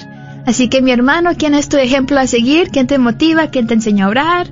Así 0.47 0.69
que 0.69 0.81
mi 0.81 0.93
hermano, 0.93 1.33
¿quién 1.37 1.55
es 1.55 1.69
tu 1.69 1.77
ejemplo 1.77 2.19
a 2.19 2.27
seguir? 2.27 2.71
¿Quién 2.71 2.87
te 2.87 2.97
motiva? 2.99 3.49
¿Quién 3.49 3.67
te 3.67 3.75
enseña 3.75 4.07
a 4.07 4.09
orar? 4.09 4.47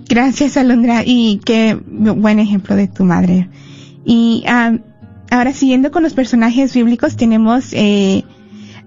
Gracias, 0.10 0.58
Alondra, 0.58 1.04
y 1.06 1.40
qué 1.46 1.80
buen 1.86 2.40
ejemplo 2.40 2.76
de 2.76 2.88
tu 2.88 3.06
madre. 3.06 3.48
Y 4.06 4.44
ah, 4.48 4.74
ahora 5.30 5.54
siguiendo 5.54 5.92
con 5.92 6.04
los 6.04 6.14
personajes 6.14 6.74
bíblicos 6.74 7.16
tenemos 7.16 7.74
eh, 7.74 8.24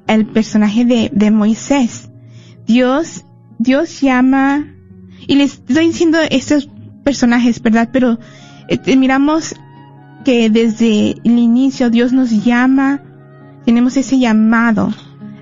el 0.06 0.26
personaje 0.26 0.84
de, 0.84 1.10
de 1.12 1.30
Moisés. 1.30 2.10
Dios, 2.66 3.24
Dios 3.58 4.00
llama, 4.00 4.66
y 5.26 5.36
les 5.36 5.54
estoy 5.54 5.88
diciendo 5.88 6.18
estos 6.30 6.68
personajes, 7.04 7.60
¿verdad? 7.62 7.90
Pero 7.92 8.18
eh, 8.68 8.96
miramos 8.96 9.54
que 10.24 10.50
desde 10.50 11.16
el 11.24 11.38
inicio 11.38 11.90
Dios 11.90 12.12
nos 12.12 12.44
llama, 12.44 13.02
tenemos 13.64 13.96
ese 13.96 14.18
llamado 14.18 14.92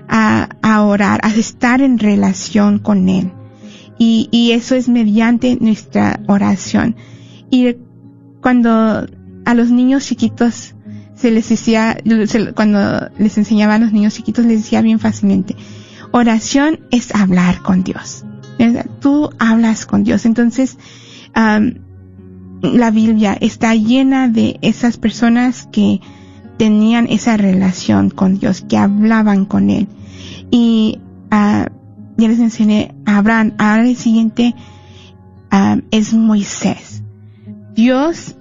a, 0.07 0.49
a 0.61 0.83
orar, 0.83 1.19
a 1.23 1.29
estar 1.29 1.81
en 1.81 1.99
relación 1.99 2.79
con 2.79 3.09
Él. 3.09 3.31
Y, 3.97 4.29
y 4.31 4.51
eso 4.51 4.75
es 4.75 4.89
mediante 4.89 5.57
nuestra 5.59 6.19
oración. 6.27 6.95
Y 7.51 7.75
cuando 8.41 9.05
a 9.45 9.53
los 9.53 9.69
niños 9.69 10.05
chiquitos 10.05 10.73
se 11.21 11.31
les 11.31 11.47
decía, 11.49 11.97
cuando 12.55 13.09
les 13.17 13.37
enseñaba 13.37 13.75
a 13.75 13.79
los 13.79 13.93
niños 13.93 14.15
chiquitos 14.15 14.45
les 14.45 14.63
decía 14.63 14.81
bien 14.81 14.99
fácilmente, 14.99 15.55
oración 16.11 16.79
es 16.91 17.13
hablar 17.13 17.61
con 17.61 17.83
Dios. 17.83 18.25
Tú 18.99 19.29
hablas 19.39 19.85
con 19.85 20.03
Dios. 20.03 20.25
Entonces, 20.25 20.77
la 21.33 22.91
Biblia 22.91 23.37
está 23.39 23.75
llena 23.75 24.27
de 24.27 24.59
esas 24.61 24.97
personas 24.97 25.67
que 25.71 26.01
tenían 26.57 27.07
esa 27.07 27.37
relación 27.37 28.09
con 28.09 28.39
Dios, 28.39 28.63
que 28.67 28.77
hablaban 28.77 29.45
con 29.45 29.69
Él. 29.69 29.87
Y 30.51 30.99
uh, 31.31 31.65
ya 32.17 32.27
les 32.27 32.39
enseñé 32.39 32.93
a 33.05 33.17
Abraham. 33.17 33.53
Ahora 33.57 33.87
el 33.87 33.95
siguiente 33.95 34.53
es 35.91 36.13
Moisés. 36.13 37.03
Dios, 37.73 38.35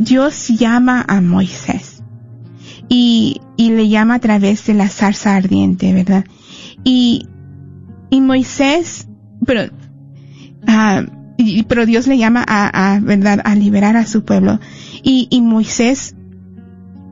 Dios 0.00 0.48
llama 0.48 1.04
a 1.06 1.20
Moisés. 1.20 2.02
Y, 2.88 3.42
y 3.56 3.70
le 3.70 3.88
llama 3.88 4.14
a 4.14 4.18
través 4.18 4.66
de 4.66 4.72
la 4.72 4.88
zarza 4.88 5.36
ardiente, 5.36 5.92
¿verdad? 5.92 6.24
Y, 6.82 7.28
y 8.08 8.20
Moisés, 8.22 9.06
pero, 9.44 9.70
y, 11.36 11.62
pero 11.64 11.84
Dios 11.84 12.06
le 12.06 12.16
llama 12.16 12.42
a, 12.48 12.94
a, 12.94 13.00
verdad, 13.00 13.42
a 13.44 13.54
liberar 13.54 13.96
a 13.96 14.06
su 14.06 14.24
pueblo. 14.24 14.58
Y, 15.02 15.28
y 15.30 15.42
Moisés 15.42 16.16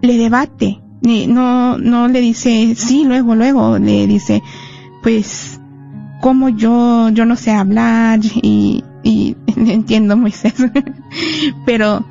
le 0.01 0.17
debate, 0.17 0.81
no, 1.03 1.77
no 1.77 2.09
le 2.09 2.21
dice 2.21 2.75
sí, 2.75 3.05
luego, 3.05 3.35
luego, 3.35 3.79
le 3.79 4.07
dice, 4.07 4.43
pues, 5.03 5.61
como 6.23 6.49
yo, 6.49 7.11
yo 7.11 7.27
no 7.27 7.37
sé 7.37 7.53
hablar 7.53 8.21
y, 8.25 8.83
y 9.03 9.37
entiendo 9.57 10.17
Moisés, 10.17 10.55
pero 11.67 12.05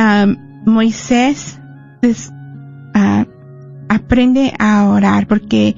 um, 0.00 0.36
Moisés 0.64 1.58
pues, 2.00 2.32
uh, 2.94 3.24
aprende 3.88 4.54
a 4.58 4.88
orar 4.88 5.26
porque, 5.26 5.76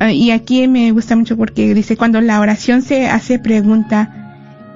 uh, 0.00 0.08
y 0.08 0.30
aquí 0.30 0.66
me 0.66 0.90
gusta 0.92 1.16
mucho 1.16 1.36
porque 1.36 1.74
dice, 1.74 1.96
cuando 1.96 2.20
la 2.20 2.40
oración 2.40 2.82
se 2.82 3.08
hace 3.08 3.38
pregunta, 3.38 4.14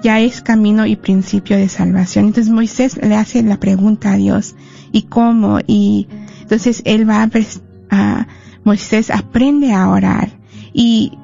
ya 0.03 0.21
es 0.21 0.43
camino 0.43 0.85
y 0.85 0.97
principio 0.97 1.57
de 1.57 1.69
salvación. 1.69 2.27
Entonces 2.27 2.53
Moisés 2.53 2.99
le 3.01 3.15
hace 3.17 3.43
la 3.43 3.59
pregunta 3.59 4.13
a 4.13 4.17
Dios, 4.17 4.57
¿y 4.91 5.03
cómo? 5.03 5.61
Y 5.67 6.09
entonces 6.43 6.83
él 6.85 7.09
va 7.09 7.29
a, 7.91 8.27
Moisés 8.65 9.11
aprende 9.11 9.73
a 9.73 9.89
orar 9.89 10.29
y 10.73 11.19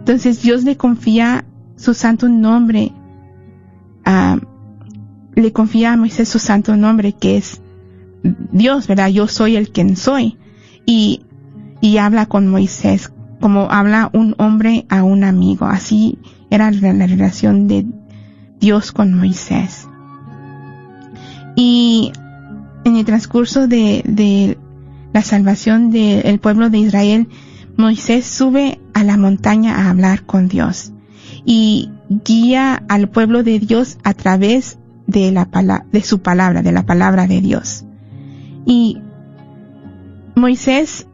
entonces 0.00 0.42
Dios 0.42 0.64
le 0.64 0.76
confía 0.76 1.44
su 1.76 1.94
santo 1.94 2.28
nombre, 2.28 2.92
le 5.34 5.52
confía 5.52 5.92
a 5.92 5.96
Moisés 5.96 6.28
su 6.28 6.38
santo 6.38 6.76
nombre 6.76 7.12
que 7.12 7.36
es 7.36 7.60
Dios, 8.52 8.86
¿verdad? 8.86 9.08
Yo 9.08 9.28
soy 9.28 9.56
el 9.56 9.70
quien 9.70 9.96
soy. 9.96 10.38
Y, 10.86 11.22
y 11.80 11.98
habla 11.98 12.26
con 12.26 12.48
Moisés 12.48 13.12
como 13.40 13.70
habla 13.70 14.08
un 14.14 14.34
hombre 14.38 14.86
a 14.88 15.02
un 15.02 15.22
amigo. 15.22 15.66
Así 15.66 16.18
era 16.50 16.70
la 16.70 17.06
relación 17.06 17.68
de 17.68 17.84
Dios 18.58 18.92
con 18.92 19.12
Moisés. 19.12 19.86
Y 21.56 22.10
en 22.84 22.96
el 22.96 23.04
transcurso 23.04 23.68
de, 23.68 24.02
de 24.06 24.56
la 25.12 25.22
salvación 25.22 25.90
del 25.90 26.38
pueblo 26.38 26.70
de 26.70 26.78
Israel, 26.78 27.28
Moisés 27.76 28.24
sube 28.24 28.80
a 28.94 29.04
la 29.04 29.16
montaña 29.16 29.76
a 29.76 29.90
hablar 29.90 30.24
con 30.24 30.48
Dios 30.48 30.92
y 31.44 31.90
guía 32.08 32.82
al 32.88 33.08
pueblo 33.08 33.42
de 33.42 33.58
Dios 33.58 33.98
a 34.04 34.14
través 34.14 34.78
de 35.06 35.32
la 35.32 35.48
de 35.92 36.02
su 36.02 36.20
palabra, 36.20 36.62
de 36.62 36.72
la 36.72 36.86
palabra 36.86 37.26
de 37.26 37.40
Dios. 37.40 37.84
Y 38.66 39.00
Moisés 40.36 41.06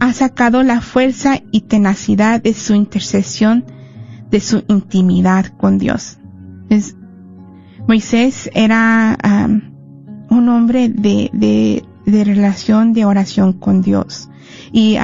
ha 0.00 0.12
sacado 0.12 0.62
la 0.62 0.80
fuerza 0.80 1.40
y 1.50 1.62
tenacidad 1.62 2.42
de 2.42 2.54
su 2.54 2.74
intercesión 2.74 3.64
de 4.34 4.40
su 4.40 4.64
intimidad 4.68 5.46
con 5.46 5.78
Dios. 5.78 6.18
Moisés 7.86 8.50
era 8.52 9.16
un 10.28 10.48
hombre 10.48 10.88
de, 10.88 11.30
de, 11.32 11.84
de, 12.04 12.24
relación, 12.24 12.92
de 12.94 13.04
oración 13.04 13.52
con 13.52 13.80
Dios. 13.80 14.28
Y 14.72 14.96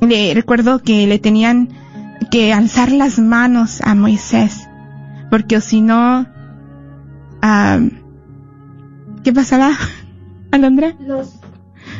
le 0.00 0.32
recuerdo 0.32 0.82
que 0.82 1.06
le 1.06 1.18
tenían 1.18 1.68
que 2.30 2.54
alzar 2.54 2.90
las 2.90 3.18
manos 3.18 3.82
a 3.82 3.94
Moisés, 3.94 4.66
porque 5.30 5.60
si 5.60 5.82
no, 5.82 6.26
um, 7.42 7.90
¿qué 9.22 9.32
pasaba, 9.32 9.72
Alondra? 10.50 10.96
Los, 11.00 11.34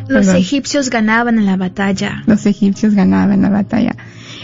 los 0.08 0.28
egipcios 0.28 0.90
ganaban 0.90 1.38
en 1.38 1.46
la 1.46 1.56
batalla. 1.56 2.22
Los 2.26 2.46
egipcios 2.46 2.94
ganaban 2.94 3.32
en 3.32 3.42
la 3.42 3.50
batalla. 3.50 3.96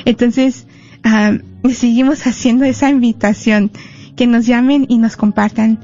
Entonces, 0.05 0.67
uh, 1.05 1.39
seguimos 1.71 2.27
haciendo 2.27 2.65
esa 2.65 2.91
invitación, 2.91 3.71
que 4.17 4.27
nos 4.27 4.47
llamen 4.47 4.87
y 4.89 4.99
nos 4.99 5.17
compartan 5.17 5.79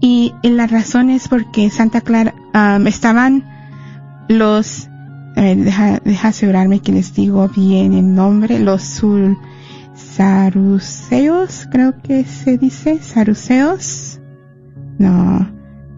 Y, 0.00 0.34
la 0.42 0.66
razón 0.66 1.10
es 1.10 1.28
porque 1.28 1.70
Santa 1.70 2.00
Clara 2.00 2.34
estaban 2.86 3.44
los, 4.28 4.88
eh, 5.36 5.54
deja, 5.56 6.00
deja 6.04 6.28
asegurarme 6.28 6.80
que 6.80 6.92
les 6.92 7.14
digo 7.14 7.48
bien 7.48 7.94
el 7.94 8.12
nombre, 8.12 8.58
los 8.58 8.82
sul, 8.82 9.38
saruceos, 9.94 11.68
creo 11.70 12.00
que 12.02 12.24
se 12.24 12.58
dice, 12.58 13.00
saruceos. 13.00 14.18
No, 14.98 15.48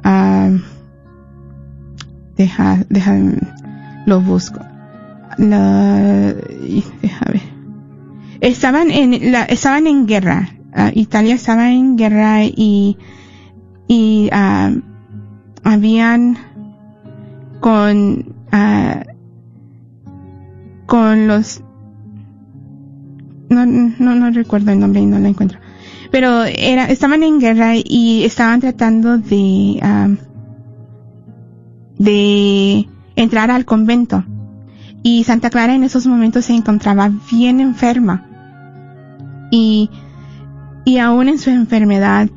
um, 0.05 0.63
deja, 2.37 2.85
deja, 2.91 3.19
lo 4.07 4.21
busco. 4.21 4.61
La, 5.39 6.35
deja 7.03 7.25
ver. 7.33 7.43
Estaban 8.41 8.91
en, 8.91 9.33
la, 9.33 9.45
estaban 9.45 9.87
en 9.87 10.07
guerra. 10.07 10.51
Uh, 10.77 10.91
Italia 10.95 11.35
estaba 11.35 11.71
en 11.71 11.97
guerra 11.97 12.45
y, 12.45 12.97
y 13.87 14.29
uh, 14.33 14.81
habían 15.63 16.37
con, 17.61 18.35
uh, 18.53 19.01
con 20.87 21.27
los, 21.29 21.63
no, 23.49 23.67
no, 23.67 24.15
no 24.15 24.31
recuerdo 24.31 24.73
el 24.73 24.81
nombre 24.81 25.01
y 25.01 25.07
no 25.07 25.19
lo 25.19 25.29
encuentro. 25.29 25.59
Pero 26.11 26.45
era, 26.45 26.85
estaban 26.87 27.23
en 27.23 27.41
guerra 27.41 27.73
y 27.77 28.25
estaban 28.25 28.61
tratando 28.61 29.19
de, 29.19 29.81
um, 29.83 30.17
de 31.99 32.89
entrar 33.17 33.51
al 33.51 33.65
convento. 33.65 34.25
Y 35.07 35.23
Santa 35.25 35.51
Clara 35.51 35.75
en 35.75 35.85
esos 35.85 36.07
momentos 36.07 36.47
se 36.47 36.55
encontraba 36.55 37.13
bien 37.31 37.61
enferma. 37.61 38.27
Y, 39.51 39.91
y 40.87 40.97
aún 40.97 41.29
en 41.29 41.39
su 41.39 41.51
enfermedad 41.51 42.31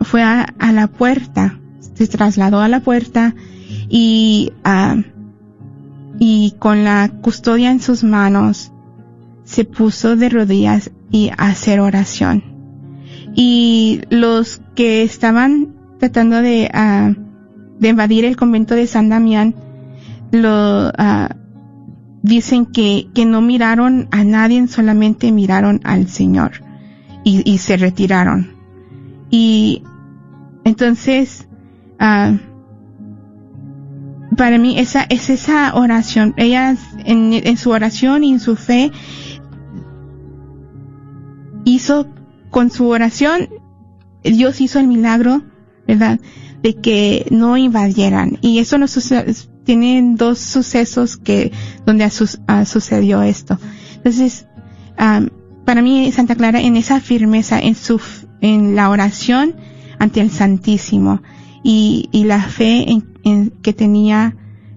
fue 0.00 0.22
a, 0.24 0.46
la 0.72 0.88
puerta, 0.88 1.60
se 1.94 2.08
trasladó 2.08 2.60
a 2.60 2.66
la 2.66 2.80
puerta 2.80 3.36
y, 3.88 4.52
uh, 4.66 5.00
y 6.18 6.56
con 6.58 6.82
la 6.82 7.08
custodia 7.22 7.70
en 7.70 7.80
sus 7.80 8.02
manos 8.02 8.72
se 9.44 9.64
puso 9.64 10.16
de 10.16 10.28
rodillas 10.28 10.90
y 11.12 11.30
a 11.30 11.50
hacer 11.50 11.78
oración. 11.78 12.42
Y 13.36 14.00
los 14.10 14.60
que 14.74 15.04
estaban 15.04 15.76
tratando 16.00 16.42
de, 16.42 16.68
uh, 16.74 17.14
de 17.78 17.88
invadir 17.88 18.24
el 18.24 18.36
convento 18.36 18.74
de 18.74 18.88
San 18.88 19.08
Damián, 19.08 19.54
lo, 20.32 20.88
uh, 20.88 21.28
dicen 22.28 22.66
que, 22.66 23.08
que 23.14 23.24
no 23.24 23.40
miraron 23.40 24.06
a 24.10 24.22
nadie, 24.22 24.68
solamente 24.68 25.32
miraron 25.32 25.80
al 25.84 26.08
Señor 26.08 26.62
y, 27.24 27.42
y 27.50 27.58
se 27.58 27.76
retiraron. 27.76 28.52
Y 29.30 29.82
entonces, 30.64 31.48
uh, 32.00 32.36
para 34.36 34.58
mí 34.58 34.78
esa 34.78 35.06
es 35.08 35.30
esa 35.30 35.74
oración. 35.74 36.34
Ella 36.36 36.76
en, 37.04 37.32
en, 37.32 37.56
su 37.56 37.70
oración 37.70 38.22
y 38.24 38.32
en 38.32 38.40
su 38.40 38.56
fe 38.56 38.92
hizo 41.64 42.08
con 42.50 42.70
su 42.70 42.88
oración 42.88 43.48
Dios 44.22 44.60
hizo 44.60 44.78
el 44.78 44.86
milagro, 44.86 45.42
¿verdad? 45.86 46.20
De 46.62 46.74
que 46.74 47.26
no 47.30 47.56
invadieran. 47.56 48.38
Y 48.42 48.58
eso 48.58 48.76
no 48.76 48.86
sucede, 48.86 49.34
tienen 49.68 50.16
dos 50.16 50.38
sucesos 50.38 51.18
que 51.18 51.52
donde 51.84 52.02
ha, 52.02 52.62
esto. 53.22 53.58
Entonces, 53.96 54.46
para 55.66 55.82
mí 55.82 56.10
Santa 56.10 56.36
Clara 56.36 56.62
en 56.62 56.74
esa 56.74 57.02
firmeza 57.02 57.60
en 57.60 57.74
su 57.74 58.00
en 58.40 58.74
la 58.74 58.88
oración 58.88 59.56
ante 59.98 60.22
el 60.22 60.30
Santísimo 60.30 61.20
y, 61.62 62.08
y 62.12 62.24
la 62.24 62.40
fe 62.40 62.90
en, 62.90 63.04
en, 63.24 63.50
que 63.60 63.74
tenía 63.74 64.36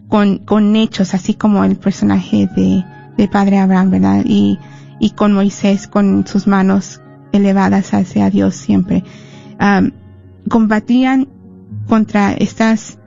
con, 0.09 0.39
con 0.39 0.75
hechos, 0.75 1.13
así 1.13 1.35
como 1.35 1.63
el 1.63 1.77
personaje 1.77 2.49
de, 2.53 2.83
de 3.15 3.27
Padre 3.29 3.59
Abraham, 3.59 3.91
¿verdad? 3.91 4.25
Y, 4.25 4.59
y 4.99 5.11
con 5.11 5.31
Moisés 5.31 5.87
con 5.87 6.27
sus 6.27 6.47
manos 6.47 6.99
elevadas 7.31 7.93
hacia 7.93 8.29
Dios 8.29 8.55
siempre. 8.55 9.05
Combatían 10.49 11.29
contra 11.87 12.33
estas 12.33 12.97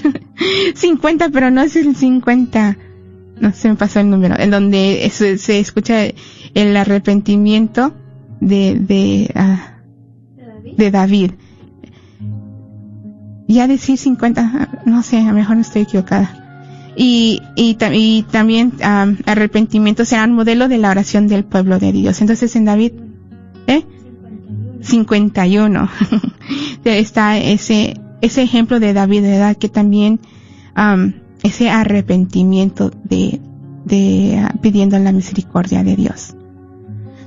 50, 0.75 1.29
pero 1.31 1.51
no 1.51 1.63
es 1.63 1.77
el 1.77 1.97
50. 1.97 2.77
No 3.41 3.53
se 3.53 3.69
me 3.69 3.77
pasó 3.77 4.01
el 4.01 4.11
número. 4.11 4.39
En 4.39 4.51
donde 4.51 5.11
se, 5.11 5.59
escucha 5.59 5.97
el 6.55 6.77
arrepentimiento 6.77 7.95
de, 8.41 8.77
de, 8.79 9.33
uh, 9.35 10.77
¿De, 10.77 10.91
David? 10.91 11.33
Ya 13.49 13.67
decir 13.67 13.99
50, 13.99 14.83
no 14.85 15.03
sé, 15.03 15.19
a 15.19 15.29
lo 15.29 15.33
mejor 15.33 15.57
no 15.57 15.63
estoy 15.63 15.83
equivocada. 15.83 16.37
Y, 16.97 17.41
y, 17.57 17.75
también 18.31 18.73
um, 18.81 19.17
arrepentimiento 19.25 20.05
será 20.05 20.25
un 20.25 20.33
modelo 20.33 20.69
de 20.69 20.79
la 20.79 20.91
oración 20.91 21.29
del 21.29 21.45
pueblo 21.45 21.79
de 21.79 21.93
Dios. 21.93 22.21
Entonces 22.21 22.55
en 22.57 22.67
David, 22.67 22.93
¿eh? 23.71 23.87
51. 24.81 25.89
Está 26.85 27.39
ese, 27.39 28.01
ese 28.21 28.43
ejemplo 28.43 28.81
de 28.81 28.93
David, 28.93 29.23
¿verdad? 29.23 29.57
Que 29.57 29.69
también 29.69 30.21
ese 31.43 31.71
arrepentimiento 31.71 32.91
de, 33.05 33.41
de 33.85 34.43
pidiendo 34.61 34.99
la 34.99 35.13
misericordia 35.13 35.85
de 35.85 35.97
Dios. 35.97 36.35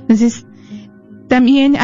Entonces, 0.00 0.46
también 1.28 1.76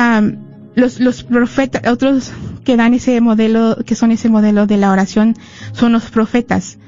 los, 0.74 1.00
los 1.00 1.22
profetas, 1.22 1.90
otros 1.90 2.32
que 2.64 2.76
dan 2.76 2.94
ese 2.94 3.20
modelo, 3.20 3.76
que 3.86 3.94
son 3.94 4.10
ese 4.10 4.28
modelo 4.28 4.66
de 4.66 4.76
la 4.76 4.90
oración, 4.90 5.36
son 5.72 5.92
los 5.92 6.10
profetas. 6.10 6.78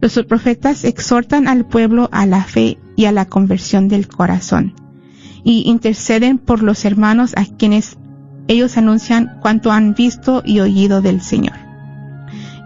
Los 0.00 0.18
profetas 0.24 0.84
exhortan 0.84 1.46
al 1.46 1.64
pueblo 1.64 2.08
a 2.10 2.26
la 2.26 2.42
fe 2.42 2.78
y 2.96 3.04
a 3.04 3.12
la 3.12 3.26
conversión 3.26 3.86
del 3.88 4.08
corazón 4.08 4.74
y 5.44 5.68
interceden 5.68 6.38
por 6.38 6.62
los 6.62 6.84
hermanos 6.84 7.32
a 7.36 7.44
quienes 7.44 7.96
ellos 8.48 8.76
anuncian 8.76 9.38
cuanto 9.40 9.72
han 9.72 9.94
visto 9.94 10.42
y 10.44 10.60
oído 10.60 11.00
del 11.00 11.20
Señor. 11.20 11.56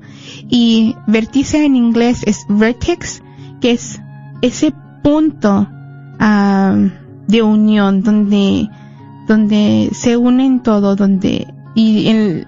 Y 0.49 0.95
vértice 1.07 1.65
en 1.65 1.75
inglés 1.75 2.21
es 2.25 2.45
vertex, 2.49 3.21
que 3.61 3.71
es 3.71 3.99
ese 4.41 4.73
punto 5.03 5.67
de 7.27 7.41
unión 7.41 8.03
donde 8.03 8.69
donde 9.29 9.91
se 9.93 10.17
unen 10.17 10.61
todo, 10.63 10.95
donde 10.95 11.47
y 11.75 12.07
el, 12.07 12.47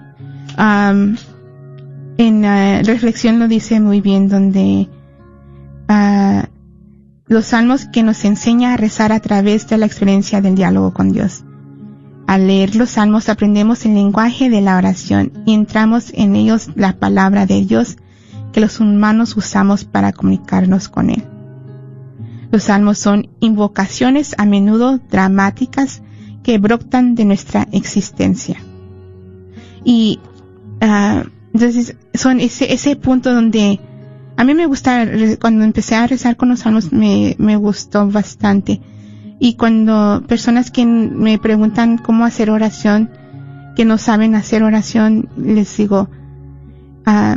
en 0.58 2.42
la 2.42 2.82
reflexión 2.82 3.38
lo 3.38 3.46
dice 3.46 3.80
muy 3.80 4.00
bien, 4.00 4.28
donde 4.28 4.88
los 7.26 7.46
salmos 7.46 7.86
que 7.86 8.02
nos 8.02 8.24
enseña 8.24 8.74
a 8.74 8.76
rezar 8.76 9.12
a 9.12 9.20
través 9.20 9.66
de 9.68 9.78
la 9.78 9.86
experiencia 9.86 10.40
del 10.40 10.54
diálogo 10.54 10.92
con 10.92 11.12
Dios. 11.12 11.44
Al 12.26 12.46
leer 12.46 12.76
los 12.76 12.90
salmos 12.90 13.28
aprendemos 13.28 13.84
el 13.84 13.94
lenguaje 13.94 14.48
de 14.48 14.60
la 14.60 14.76
oración 14.76 15.32
y 15.44 15.54
entramos 15.54 16.12
en 16.14 16.36
ellos 16.36 16.70
la 16.74 16.98
palabra 16.98 17.46
de 17.46 17.64
Dios 17.64 17.96
que 18.52 18.60
los 18.60 18.80
humanos 18.80 19.36
usamos 19.36 19.84
para 19.84 20.12
comunicarnos 20.12 20.88
con 20.88 21.10
Él. 21.10 21.24
Los 22.50 22.64
salmos 22.64 22.98
son 22.98 23.30
invocaciones 23.40 24.34
a 24.38 24.44
menudo 24.44 24.98
dramáticas 25.10 26.02
que 26.42 26.58
brotan 26.58 27.14
de 27.14 27.24
nuestra 27.24 27.66
existencia. 27.72 28.58
Y 29.84 30.20
uh, 30.82 31.26
entonces 31.54 31.96
son 32.14 32.40
ese 32.40 32.96
punto 32.96 33.34
donde 33.34 33.80
a 34.42 34.44
mí 34.44 34.54
me 34.54 34.66
gusta, 34.66 35.06
cuando 35.40 35.62
empecé 35.62 35.94
a 35.94 36.04
rezar 36.04 36.36
con 36.36 36.48
los 36.48 36.58
salmos 36.58 36.92
me, 36.92 37.36
me 37.38 37.54
gustó 37.54 38.10
bastante. 38.10 38.80
Y 39.38 39.54
cuando 39.54 40.24
personas 40.26 40.72
que 40.72 40.84
me 40.84 41.38
preguntan 41.38 41.96
cómo 41.96 42.24
hacer 42.24 42.50
oración, 42.50 43.08
que 43.76 43.84
no 43.84 43.98
saben 43.98 44.34
hacer 44.34 44.64
oración, 44.64 45.28
les 45.36 45.76
digo, 45.76 46.10
uh, 47.06 47.36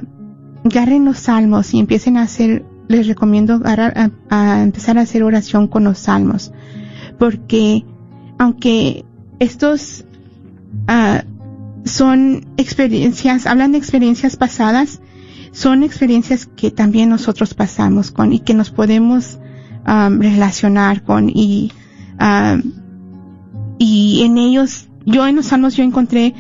agarren 0.67 1.05
los 1.05 1.19
salmos 1.19 1.75
y 1.75 1.79
empiecen 1.79 2.17
a 2.17 2.23
hacer, 2.23 2.65
les 2.87 3.05
recomiendo 3.05 3.61
a, 3.63 4.63
empezar 4.63 4.97
a 4.97 5.01
hacer 5.01 5.21
oración 5.21 5.67
con 5.67 5.83
los 5.83 5.99
salmos. 5.99 6.51
Porque 7.19 7.85
aunque 8.39 9.05
estos 9.37 10.05
uh, 10.89 11.23
son 11.87 12.47
experiencias, 12.57 13.45
hablan 13.45 13.73
de 13.73 13.77
experiencias 13.77 14.37
pasadas, 14.37 15.01
son 15.55 15.83
experiencias 15.83 16.45
que 16.45 16.69
también 16.69 17.09
nosotros 17.09 17.53
pasamos 17.53 18.11
con 18.11 18.33
y 18.33 18.39
que 18.39 18.53
nos 18.53 18.71
podemos 18.71 19.39
um, 19.87 20.19
relacionar 20.19 21.03
con 21.03 21.29
y 21.29 21.71
uh, 22.19 22.61
y 23.77 24.23
en 24.23 24.37
ellos 24.37 24.89
yo 25.05 25.25
en 25.25 25.37
los 25.37 25.47
salmos 25.47 25.77
yo 25.77 25.83
encontré 25.83 26.35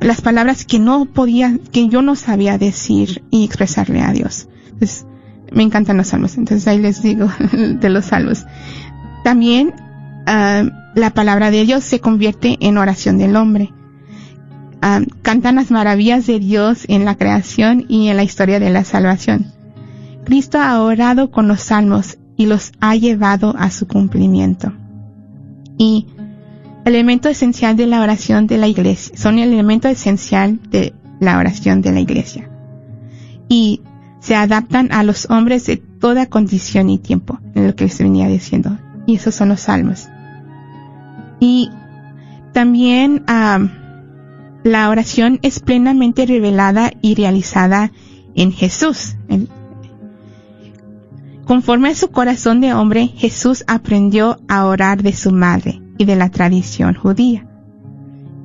las 0.00 0.22
palabras 0.22 0.64
que 0.64 0.78
no 0.78 1.04
podía 1.04 1.58
que 1.72 1.88
yo 1.88 2.00
no 2.00 2.16
sabía 2.16 2.56
decir 2.56 3.22
y 3.30 3.44
expresarle 3.44 4.00
a 4.00 4.12
Dios 4.12 4.48
entonces 4.72 5.06
me 5.52 5.62
encantan 5.62 5.98
los 5.98 6.08
salmos 6.08 6.38
entonces 6.38 6.66
ahí 6.68 6.78
les 6.78 7.02
digo 7.02 7.28
de 7.52 7.90
los 7.90 8.06
salmos 8.06 8.46
también 9.24 9.74
uh, 10.26 10.68
la 10.94 11.10
palabra 11.10 11.50
de 11.50 11.64
Dios 11.64 11.84
se 11.84 12.00
convierte 12.00 12.56
en 12.60 12.78
oración 12.78 13.18
del 13.18 13.36
hombre. 13.36 13.72
Ah, 14.80 15.00
cantan 15.22 15.56
las 15.56 15.70
maravillas 15.70 16.26
de 16.26 16.38
Dios 16.38 16.84
en 16.88 17.04
la 17.04 17.16
creación 17.16 17.84
y 17.88 18.08
en 18.08 18.16
la 18.16 18.22
historia 18.22 18.60
de 18.60 18.70
la 18.70 18.84
salvación. 18.84 19.46
Cristo 20.24 20.58
ha 20.60 20.80
orado 20.82 21.30
con 21.30 21.48
los 21.48 21.62
salmos 21.62 22.18
y 22.36 22.46
los 22.46 22.72
ha 22.80 22.94
llevado 22.94 23.54
a 23.58 23.70
su 23.70 23.88
cumplimiento. 23.88 24.72
Y 25.78 26.06
elemento 26.84 27.28
esencial 27.28 27.76
de 27.76 27.86
la 27.86 28.00
oración 28.00 28.46
de 28.46 28.58
la 28.58 28.68
iglesia, 28.68 29.16
son 29.16 29.38
el 29.38 29.52
elemento 29.52 29.88
esencial 29.88 30.60
de 30.70 30.94
la 31.20 31.38
oración 31.38 31.82
de 31.82 31.92
la 31.92 32.00
iglesia. 32.00 32.48
Y 33.48 33.82
se 34.20 34.36
adaptan 34.36 34.92
a 34.92 35.02
los 35.02 35.28
hombres 35.30 35.66
de 35.66 35.76
toda 35.76 36.26
condición 36.26 36.90
y 36.90 36.98
tiempo, 36.98 37.40
en 37.54 37.66
lo 37.66 37.74
que 37.74 37.84
les 37.84 37.98
venía 37.98 38.28
diciendo. 38.28 38.78
Y 39.06 39.16
esos 39.16 39.34
son 39.34 39.48
los 39.48 39.60
salmos. 39.60 40.08
Y 41.40 41.70
también 42.52 43.24
la 44.64 44.88
oración 44.90 45.38
es 45.42 45.60
plenamente 45.60 46.26
revelada 46.26 46.92
y 47.00 47.14
realizada 47.14 47.92
en 48.34 48.52
Jesús. 48.52 49.16
conforme 51.44 51.88
a 51.88 51.94
su 51.94 52.10
corazón 52.10 52.60
de 52.60 52.74
hombre, 52.74 53.08
Jesús 53.08 53.64
aprendió 53.66 54.38
a 54.48 54.66
orar 54.66 55.02
de 55.02 55.14
su 55.14 55.32
madre 55.32 55.80
y 55.96 56.04
de 56.04 56.14
la 56.14 56.28
tradición 56.28 56.94
judía. 56.94 57.46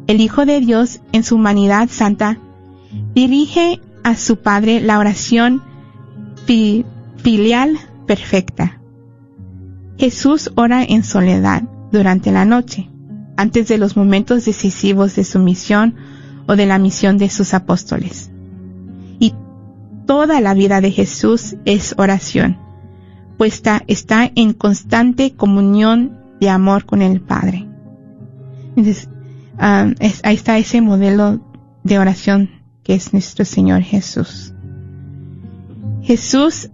El 0.08 0.22
Hijo 0.22 0.46
de 0.46 0.62
Dios, 0.62 1.02
en 1.12 1.24
su 1.24 1.36
humanidad 1.36 1.90
santa, 1.90 2.38
dirige 3.14 3.82
a 4.04 4.16
su 4.16 4.38
Padre 4.38 4.80
la 4.80 5.00
oración 5.00 5.62
filial 6.46 7.78
perfecta. 8.08 8.80
Jesús 9.98 10.52
ora 10.56 10.84
en 10.84 11.04
soledad, 11.04 11.64
durante 11.92 12.32
la 12.32 12.46
noche, 12.46 12.90
antes 13.38 13.68
de 13.68 13.78
los 13.78 13.96
momentos 13.98 14.46
decisivos 14.46 15.16
de 15.16 15.24
su 15.24 15.40
misión 15.40 15.96
o 16.48 16.56
de 16.56 16.66
la 16.66 16.80
misión 16.80 17.18
de 17.18 17.30
sus 17.30 17.54
apóstoles. 17.54 18.32
Y 19.20 19.34
toda 20.06 20.42
la 20.42 20.54
vida 20.54 20.82
de 20.82 20.92
Jesús 20.92 21.56
es 21.66 21.96
oración, 21.98 22.58
pues 23.38 23.62
está, 23.88 24.32
en 24.36 24.54
constante 24.54 25.34
comunión 25.34 26.20
de 26.40 26.50
amor 26.50 26.86
con 26.86 27.02
el 27.02 27.22
Padre. 27.22 27.68
Entonces, 28.76 29.10
um, 29.54 29.94
ahí 30.24 30.36
está 30.36 30.58
ese 30.58 30.82
modelo 30.82 31.42
de 31.84 32.00
oración 32.00 32.50
que 32.84 32.96
es 32.96 33.14
nuestro 33.14 33.46
Señor 33.46 33.82
Jesús. 33.82 34.54
Jesús 36.02 36.70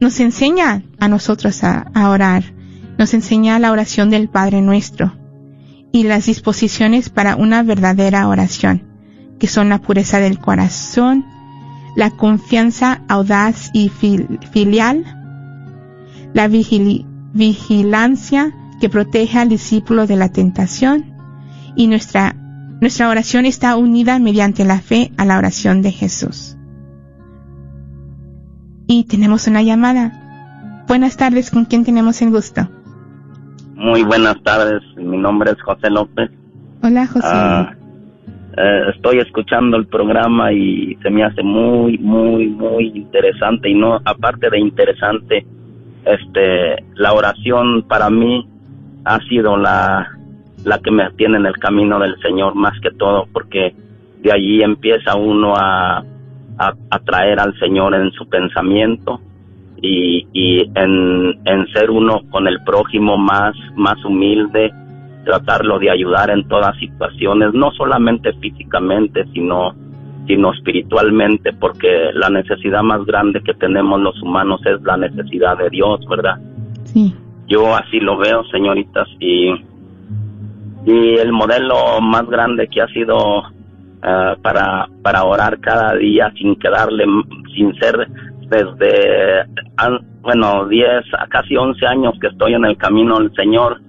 nos 0.00 0.20
enseña 0.20 0.82
a 1.00 1.08
nosotros 1.08 1.64
a 1.64 2.10
orar 2.10 2.44
nos 2.98 3.14
enseña 3.14 3.58
la 3.58 3.72
oración 3.72 4.10
del 4.10 4.28
Padre 4.28 4.62
nuestro 4.62 5.16
y 5.94 6.02
las 6.02 6.26
disposiciones 6.26 7.08
para 7.08 7.36
una 7.36 7.62
verdadera 7.62 8.26
oración, 8.26 8.82
que 9.38 9.46
son 9.46 9.68
la 9.68 9.78
pureza 9.78 10.18
del 10.18 10.40
corazón, 10.40 11.24
la 11.94 12.10
confianza 12.10 13.02
audaz 13.06 13.70
y 13.72 13.90
filial, 13.90 15.04
la 16.32 16.48
vigilancia 16.48 18.52
que 18.80 18.88
protege 18.88 19.38
al 19.38 19.48
discípulo 19.48 20.08
de 20.08 20.16
la 20.16 20.30
tentación 20.30 21.14
y 21.76 21.86
nuestra, 21.86 22.34
nuestra 22.80 23.08
oración 23.08 23.46
está 23.46 23.76
unida 23.76 24.18
mediante 24.18 24.64
la 24.64 24.80
fe 24.80 25.12
a 25.16 25.24
la 25.24 25.38
oración 25.38 25.80
de 25.80 25.92
Jesús. 25.92 26.56
Y 28.88 29.04
tenemos 29.04 29.46
una 29.46 29.62
llamada. 29.62 30.84
Buenas 30.88 31.16
tardes, 31.16 31.52
¿con 31.52 31.66
quién 31.66 31.84
tenemos 31.84 32.20
el 32.20 32.30
gusto? 32.30 32.68
Muy 33.74 34.04
buenas 34.04 34.40
tardes, 34.42 34.82
mi 34.96 35.16
nombre 35.16 35.50
es 35.50 35.60
José 35.62 35.90
López. 35.90 36.30
Hola 36.82 37.06
José. 37.06 37.26
Ah, 37.28 37.74
eh, 38.56 38.82
estoy 38.94 39.18
escuchando 39.18 39.76
el 39.76 39.86
programa 39.86 40.52
y 40.52 40.96
se 41.02 41.10
me 41.10 41.24
hace 41.24 41.42
muy, 41.42 41.98
muy, 41.98 42.46
muy 42.46 42.92
interesante 42.94 43.68
y 43.68 43.74
no, 43.74 44.00
aparte 44.04 44.48
de 44.48 44.60
interesante, 44.60 45.44
este, 46.04 46.84
la 46.94 47.14
oración 47.14 47.82
para 47.88 48.10
mí 48.10 48.46
ha 49.04 49.18
sido 49.28 49.56
la, 49.56 50.08
la 50.64 50.78
que 50.78 50.92
me 50.92 51.10
tiene 51.12 51.38
en 51.38 51.46
el 51.46 51.58
camino 51.58 51.98
del 51.98 52.16
Señor 52.20 52.54
más 52.54 52.78
que 52.80 52.92
todo 52.92 53.26
porque 53.32 53.74
de 54.22 54.32
allí 54.32 54.62
empieza 54.62 55.16
uno 55.16 55.56
a, 55.56 55.98
a, 56.58 56.74
a 56.90 56.98
traer 57.00 57.40
al 57.40 57.58
Señor 57.58 57.94
en 57.96 58.12
su 58.12 58.28
pensamiento 58.28 59.20
y, 59.84 60.26
y 60.32 60.60
en, 60.74 61.38
en, 61.44 61.66
ser 61.74 61.90
uno 61.90 62.22
con 62.30 62.48
el 62.48 62.62
prójimo 62.64 63.18
más, 63.18 63.54
más 63.76 64.02
humilde, 64.04 64.72
tratarlo 65.24 65.78
de 65.78 65.90
ayudar 65.90 66.30
en 66.30 66.48
todas 66.48 66.74
situaciones, 66.78 67.52
no 67.52 67.70
solamente 67.72 68.32
físicamente, 68.34 69.26
sino 69.32 69.74
sino 70.26 70.54
espiritualmente, 70.54 71.52
porque 71.52 72.10
la 72.14 72.30
necesidad 72.30 72.82
más 72.82 73.04
grande 73.04 73.42
que 73.42 73.52
tenemos 73.52 74.00
los 74.00 74.22
humanos 74.22 74.58
es 74.64 74.80
la 74.82 74.96
necesidad 74.96 75.58
de 75.58 75.68
Dios, 75.68 76.00
¿verdad? 76.08 76.38
Sí. 76.84 77.14
Yo 77.46 77.76
así 77.76 78.00
lo 78.00 78.16
veo, 78.16 78.42
señoritas, 78.44 79.06
y, 79.20 79.50
y 80.86 81.16
el 81.16 81.30
modelo 81.30 82.00
más 82.00 82.26
grande 82.26 82.68
que 82.68 82.80
ha 82.80 82.86
sido 82.86 83.42
eh, 84.02 84.34
para, 84.40 84.88
para 85.02 85.24
orar 85.24 85.60
cada 85.60 85.94
día 85.96 86.32
sin 86.38 86.56
quedarle, 86.56 87.04
sin 87.54 87.74
ser 87.74 88.08
desde, 88.54 89.40
an- 89.76 90.00
bueno, 90.22 90.66
10 90.68 90.86
a 91.18 91.26
casi 91.28 91.56
11 91.56 91.86
años 91.86 92.14
que 92.20 92.28
estoy 92.28 92.54
en 92.54 92.64
el 92.64 92.76
camino 92.76 93.18
del 93.18 93.32
Señor 93.34 93.80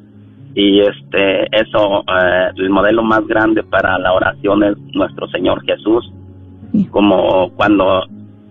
y 0.53 0.79
este, 0.81 1.43
eso, 1.51 2.01
eh, 2.07 2.49
el 2.57 2.69
modelo 2.69 3.03
más 3.03 3.25
grande 3.27 3.63
para 3.63 3.97
la 3.99 4.13
oración 4.13 4.63
es 4.63 4.77
nuestro 4.93 5.27
Señor 5.27 5.63
Jesús 5.65 6.11
como 6.91 7.51
cuando 7.55 8.03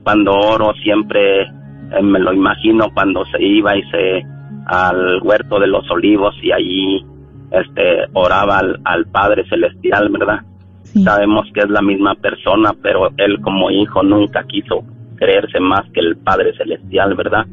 cuando 0.03 0.33
oro 0.33 0.73
siempre 0.83 1.43
eh, 1.43 2.03
me 2.03 2.19
lo 2.19 2.33
imagino 2.33 2.89
cuando 2.95 3.25
se 3.27 3.43
iba 3.43 3.77
y 3.77 3.83
se 3.91 4.23
al 4.67 5.21
huerto 5.23 5.59
de 5.61 5.67
los 5.67 5.91
olivos 5.91 6.35
y 6.43 6.53
allí 6.53 7.05
este 7.51 8.05
oraba 8.15 8.59
al, 8.59 8.81
al 8.85 9.07
Padre 9.07 9.45
celestial, 9.49 10.09
¿verdad? 10.11 10.41
Sí. 10.83 11.03
Sabemos 11.03 11.47
que 11.55 11.61
es 11.61 11.69
la 11.71 11.83
misma 11.83 12.15
persona, 12.15 12.73
pero 12.83 13.11
él 13.17 13.41
como 13.43 13.71
hijo 13.71 14.03
nunca 14.03 14.43
quiso 14.45 14.83
creerse 15.17 15.61
más 15.61 15.83
que 15.93 16.01
el 16.01 16.17
Padre 16.17 16.57
celestial, 16.57 17.15
¿verdad? 17.15 17.47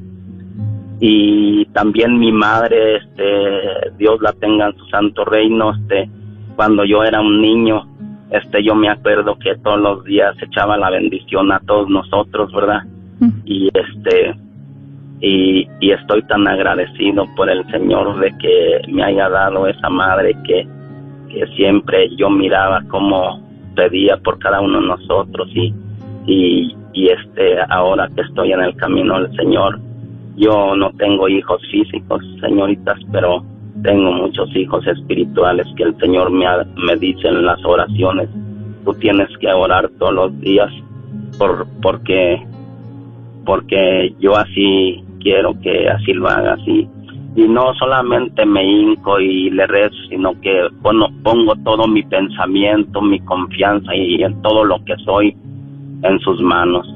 Y 0.99 1.65
también 1.73 2.19
mi 2.19 2.31
madre, 2.31 2.97
este, 2.97 3.91
Dios 3.97 4.21
la 4.21 4.33
tenga 4.33 4.67
en 4.67 4.77
su 4.77 4.85
santo 4.87 5.25
reino, 5.25 5.73
este, 5.73 6.09
cuando 6.55 6.85
yo 6.85 7.03
era 7.03 7.21
un 7.21 7.41
niño, 7.41 7.87
este, 8.29 8.63
yo 8.63 8.75
me 8.75 8.89
acuerdo 8.89 9.37
que 9.39 9.55
todos 9.57 9.79
los 9.79 10.03
días 10.03 10.35
echaba 10.41 10.77
la 10.77 10.89
bendición 10.89 11.51
a 11.51 11.59
todos 11.59 11.89
nosotros, 11.89 12.53
¿verdad? 12.53 12.83
Mm. 13.19 13.29
y 13.45 13.67
este 13.67 14.35
y, 15.21 15.67
y 15.79 15.91
estoy 15.91 16.23
tan 16.23 16.47
agradecido 16.47 17.27
por 17.35 17.49
el 17.49 17.63
Señor 17.69 18.19
de 18.19 18.35
que 18.39 18.81
me 18.91 19.03
haya 19.03 19.29
dado 19.29 19.67
esa 19.67 19.89
madre 19.89 20.35
que, 20.43 20.67
que 21.29 21.45
siempre 21.55 22.09
yo 22.15 22.29
miraba 22.29 22.81
cómo 22.89 23.39
pedía 23.75 24.17
por 24.17 24.39
cada 24.39 24.59
uno 24.59 24.81
de 24.81 24.87
nosotros 24.87 25.47
y, 25.53 25.73
y, 26.25 26.75
y 26.93 27.07
este 27.09 27.57
ahora 27.69 28.07
que 28.15 28.21
estoy 28.21 28.51
en 28.51 28.61
el 28.61 28.75
camino 28.75 29.19
del 29.21 29.35
Señor 29.35 29.79
yo 30.35 30.75
no 30.75 30.91
tengo 30.97 31.27
hijos 31.29 31.61
físicos 31.71 32.21
señoritas 32.41 32.97
pero 33.11 33.43
tengo 33.83 34.11
muchos 34.11 34.53
hijos 34.55 34.85
espirituales 34.87 35.65
que 35.75 35.83
el 35.83 35.97
Señor 35.97 36.29
me, 36.31 36.45
ha- 36.45 36.65
me 36.75 36.95
dice 36.97 37.27
en 37.29 37.43
las 37.45 37.63
oraciones. 37.65 38.29
Tú 38.85 38.93
tienes 38.95 39.27
que 39.39 39.47
orar 39.51 39.89
todos 39.97 40.13
los 40.13 40.39
días 40.41 40.69
por 41.39 41.65
porque 41.81 42.41
porque 43.45 44.13
yo 44.19 44.35
así 44.37 45.03
quiero 45.19 45.53
que 45.61 45.87
así 45.89 46.13
lo 46.13 46.27
haga 46.27 46.53
así. 46.53 46.87
Y 47.35 47.43
no 47.47 47.73
solamente 47.75 48.45
me 48.45 48.63
hinco 48.63 49.19
y 49.19 49.49
le 49.51 49.65
rezo 49.65 49.95
sino 50.09 50.39
que 50.41 50.67
pongo, 50.81 51.07
pongo 51.23 51.55
todo 51.63 51.87
mi 51.87 52.03
pensamiento 52.03 53.01
mi 53.01 53.19
confianza 53.21 53.95
y 53.95 54.21
en 54.21 54.41
todo 54.41 54.65
lo 54.65 54.83
que 54.83 54.95
soy 55.05 55.35
en 56.03 56.19
sus 56.19 56.41
manos 56.41 56.87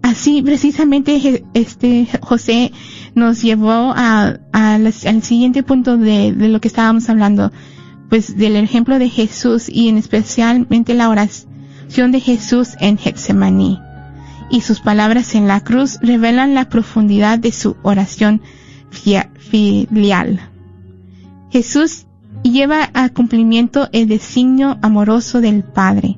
así 0.03 0.43
precisamente 0.43 1.43
este 1.55 2.07
José 2.21 2.71
nos 3.19 3.41
llevó 3.41 3.93
al 3.93 4.93
siguiente 4.93 5.63
punto 5.63 5.97
de, 5.97 6.33
de 6.33 6.47
lo 6.49 6.59
que 6.59 6.67
estábamos 6.67 7.09
hablando, 7.09 7.51
pues 8.09 8.37
del 8.37 8.55
ejemplo 8.55 8.97
de 8.97 9.09
Jesús 9.09 9.69
y 9.69 9.89
en 9.89 9.97
especialmente 9.97 10.93
la 10.93 11.09
oración 11.09 12.11
de 12.11 12.19
Jesús 12.19 12.75
en 12.79 12.97
Getsemaní. 12.97 13.79
Y 14.49 14.61
sus 14.61 14.79
palabras 14.79 15.35
en 15.35 15.47
la 15.47 15.59
cruz 15.63 15.99
revelan 16.01 16.55
la 16.55 16.69
profundidad 16.69 17.37
de 17.37 17.51
su 17.51 17.75
oración 17.83 18.41
filial. 18.89 20.39
Jesús 21.51 22.05
lleva 22.43 22.89
a 22.93 23.09
cumplimiento 23.09 23.89
el 23.91 24.07
designio 24.07 24.77
amoroso 24.81 25.41
del 25.41 25.63
Padre. 25.63 26.17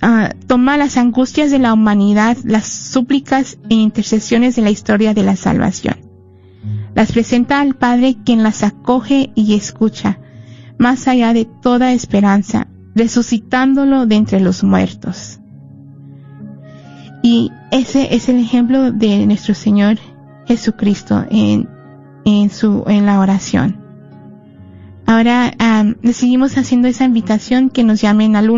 Ah, 0.00 0.32
toma 0.46 0.76
las 0.76 0.96
angustias 0.96 1.50
de 1.50 1.58
la 1.58 1.72
humanidad, 1.72 2.36
las 2.44 2.68
súplicas 2.68 3.58
e 3.68 3.74
intercesiones 3.74 4.54
de 4.54 4.62
la 4.62 4.70
historia 4.70 5.12
de 5.12 5.24
la 5.24 5.36
salvación. 5.36 5.96
Las 6.94 7.12
presenta 7.12 7.60
al 7.60 7.74
Padre 7.74 8.16
quien 8.24 8.42
las 8.42 8.62
acoge 8.62 9.30
y 9.34 9.54
escucha, 9.54 10.18
más 10.78 11.08
allá 11.08 11.32
de 11.32 11.44
toda 11.44 11.92
esperanza, 11.92 12.68
resucitándolo 12.94 14.06
de 14.06 14.16
entre 14.16 14.40
los 14.40 14.62
muertos. 14.62 15.40
Y 17.22 17.50
ese 17.72 18.14
es 18.14 18.28
el 18.28 18.36
ejemplo 18.36 18.92
de 18.92 19.26
nuestro 19.26 19.54
Señor 19.54 19.98
Jesucristo 20.46 21.24
en, 21.30 21.68
en 22.24 22.50
su, 22.50 22.84
en 22.86 23.04
la 23.04 23.18
oración. 23.20 23.80
Ahora 25.06 25.52
le 26.02 26.12
seguimos 26.12 26.56
haciendo 26.56 26.86
esa 26.86 27.04
invitación 27.04 27.70
que 27.70 27.82
nos 27.82 28.00
llamen 28.00 28.36
al 28.36 28.50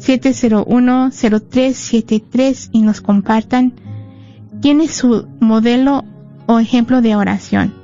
1-800-701-0373 0.00 2.70
y 2.72 2.82
nos 2.82 3.00
compartan 3.00 3.74
quién 4.60 4.80
es 4.80 4.94
su 4.94 5.28
modelo 5.40 6.04
o 6.46 6.58
ejemplo 6.58 7.00
de 7.02 7.14
oración, 7.16 7.74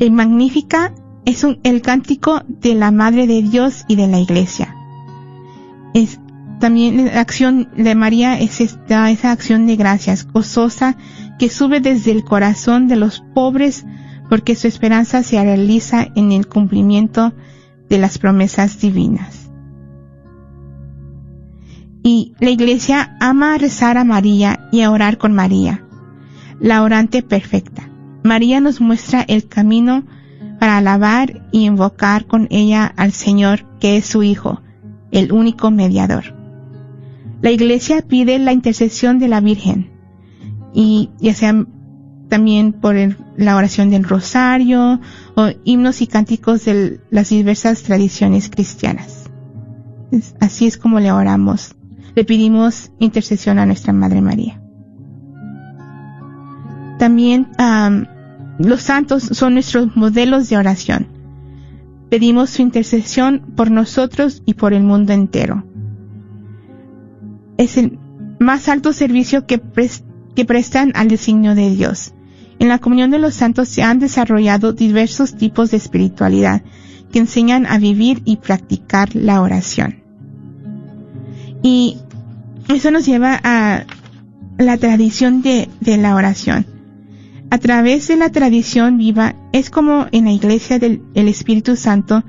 El 0.00 0.10
Magnífica 0.10 0.96
es 1.26 1.46
el 1.62 1.80
cántico 1.80 2.42
de 2.48 2.74
la 2.74 2.90
Madre 2.90 3.28
de 3.28 3.40
Dios 3.40 3.84
y 3.86 3.94
de 3.94 4.08
la 4.08 4.18
Iglesia. 4.18 4.74
Es 5.94 6.18
también 6.60 7.06
la 7.06 7.20
acción 7.20 7.68
de 7.76 7.94
María 7.94 8.38
es 8.38 8.60
esta, 8.60 9.10
esa 9.10 9.32
acción 9.32 9.66
de 9.66 9.76
gracias 9.76 10.26
gozosa 10.26 10.96
que 11.38 11.48
sube 11.48 11.80
desde 11.80 12.12
el 12.12 12.24
corazón 12.24 12.88
de 12.88 12.96
los 12.96 13.22
pobres 13.34 13.84
porque 14.28 14.56
su 14.56 14.66
esperanza 14.66 15.22
se 15.22 15.42
realiza 15.42 16.08
en 16.14 16.32
el 16.32 16.46
cumplimiento 16.46 17.32
de 17.88 17.98
las 17.98 18.18
promesas 18.18 18.80
divinas. 18.80 19.50
Y 22.02 22.34
la 22.38 22.50
iglesia 22.50 23.16
ama 23.20 23.56
rezar 23.58 23.96
a 23.96 24.04
María 24.04 24.68
y 24.72 24.82
a 24.82 24.90
orar 24.90 25.18
con 25.18 25.32
María, 25.32 25.84
la 26.60 26.82
orante 26.82 27.22
perfecta. 27.22 27.88
María 28.22 28.60
nos 28.60 28.80
muestra 28.80 29.22
el 29.22 29.48
camino 29.48 30.04
para 30.58 30.78
alabar 30.78 31.46
y 31.50 31.64
invocar 31.64 32.26
con 32.26 32.46
ella 32.50 32.86
al 32.96 33.12
Señor 33.12 33.64
que 33.80 33.96
es 33.96 34.06
su 34.06 34.22
Hijo, 34.22 34.62
el 35.12 35.32
único 35.32 35.70
mediador. 35.70 36.43
La 37.44 37.50
iglesia 37.50 38.00
pide 38.00 38.38
la 38.38 38.54
intercesión 38.54 39.18
de 39.18 39.28
la 39.28 39.42
Virgen 39.42 39.90
y 40.72 41.10
ya 41.20 41.34
sea 41.34 41.66
también 42.30 42.72
por 42.72 42.96
la 43.36 43.56
oración 43.56 43.90
del 43.90 44.04
rosario 44.04 44.98
o 45.36 45.48
himnos 45.62 46.00
y 46.00 46.06
cánticos 46.06 46.64
de 46.64 47.00
las 47.10 47.28
diversas 47.28 47.82
tradiciones 47.82 48.48
cristianas. 48.48 49.24
así 50.40 50.66
es 50.66 50.78
como 50.78 51.00
le 51.00 51.12
oramos. 51.12 51.76
Le 52.14 52.24
pedimos 52.24 52.90
intercesión 52.98 53.58
a 53.58 53.66
nuestra 53.66 53.92
Madre 53.92 54.22
María. 54.22 54.62
También 56.98 57.48
los 58.58 58.80
santos 58.80 59.22
son 59.22 59.52
nuestros 59.52 59.94
modelos 59.94 60.48
de 60.48 60.56
oración. 60.56 61.08
Pedimos 62.08 62.48
su 62.48 62.62
intercesión 62.62 63.52
por 63.54 63.70
nosotros 63.70 64.42
y 64.46 64.54
por 64.54 64.72
el 64.72 64.82
mundo 64.82 65.12
entero. 65.12 65.73
Es 67.56 67.76
el 67.76 67.98
más 68.38 68.68
alto 68.68 68.92
servicio 68.92 69.46
que, 69.46 69.58
prestan 69.58 70.92
al 70.94 71.08
designio 71.08 71.54
de 71.54 71.70
Dios. 71.70 72.12
En 72.58 72.68
la 72.68 72.78
comunión 72.78 73.10
de 73.10 73.18
los 73.18 73.34
santos 73.34 73.68
se 73.68 73.82
han 73.82 73.98
desarrollado 73.98 74.72
diversos 74.72 75.36
tipos 75.36 75.70
de 75.70 75.76
espiritualidad 75.76 76.62
que 77.12 77.18
enseñan 77.18 77.66
a 77.66 77.78
vivir 77.78 78.22
y 78.24 78.36
practicar 78.36 79.14
la 79.14 79.40
oración. 79.40 80.02
Y 81.62 81.98
eso 82.68 82.90
nos 82.90 83.06
lleva 83.06 83.40
a 83.42 83.84
la 84.58 84.76
tradición 84.76 85.42
de, 85.42 85.68
de 85.80 85.96
la 85.96 86.14
oración. 86.14 86.66
A 87.50 87.58
través 87.58 88.08
de 88.08 88.16
la 88.16 88.30
tradición 88.30 88.98
viva 88.98 89.36
es 89.52 89.70
como 89.70 90.06
en 90.10 90.24
la 90.24 90.32
iglesia 90.32 90.78
del 90.78 91.02
el 91.14 91.28
Espíritu 91.28 91.76
Santo 91.76 92.24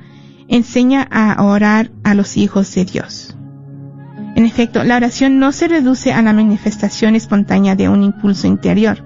enseña 0.47 1.07
a 1.09 1.43
orar 1.43 1.91
a 2.03 2.13
los 2.13 2.37
hijos 2.37 2.73
de 2.75 2.85
Dios. 2.85 3.35
En 4.35 4.45
efecto, 4.45 4.83
la 4.83 4.97
oración 4.97 5.39
no 5.39 5.53
se 5.53 5.69
reduce 5.69 6.11
a 6.11 6.21
la 6.21 6.33
manifestación 6.33 7.15
espontánea 7.15 7.75
de 7.75 7.87
un 7.87 8.03
impulso 8.03 8.47
interior, 8.47 9.03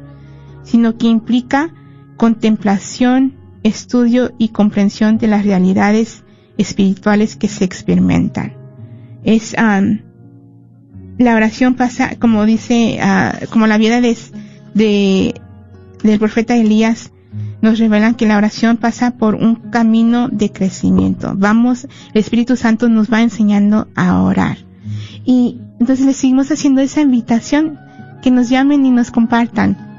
sino 0.63 0.97
que 0.97 1.07
implica 1.07 1.69
contemplación, 2.17 3.35
estudio 3.63 4.33
y 4.39 4.49
comprensión 4.49 5.19
de 5.19 5.27
las 5.27 5.45
realidades 5.45 6.23
espirituales 6.57 7.35
que 7.35 7.47
se 7.47 7.63
experimentan. 7.63 8.55
Es 9.23 9.55
la 11.19 11.35
oración 11.35 11.75
pasa, 11.75 12.15
como 12.17 12.45
dice, 12.45 12.99
ah, 13.01 13.37
como 13.51 13.67
la 13.67 13.77
vida 13.77 14.01
de, 14.01 14.17
de, 14.73 15.35
del 16.01 16.19
profeta 16.19 16.55
Elías 16.55 17.11
nos 17.61 17.77
revelan 17.77 18.15
que 18.15 18.25
la 18.25 18.37
oración 18.37 18.77
pasa 18.77 19.11
por 19.11 19.35
un 19.35 19.55
camino 19.55 20.29
de 20.29 20.51
crecimiento. 20.51 21.33
Vamos, 21.35 21.87
el 22.13 22.21
Espíritu 22.21 22.55
Santo 22.55 22.89
nos 22.89 23.11
va 23.11 23.21
enseñando 23.21 23.87
a 23.95 24.21
orar. 24.23 24.68
Y 25.25 25.59
entonces 25.79 26.05
le 26.05 26.13
seguimos 26.13 26.51
haciendo 26.51 26.81
esa 26.81 27.01
invitación 27.01 27.79
que 28.21 28.31
nos 28.31 28.49
llamen 28.49 28.85
y 28.85 28.91
nos 28.91 29.11
compartan 29.11 29.89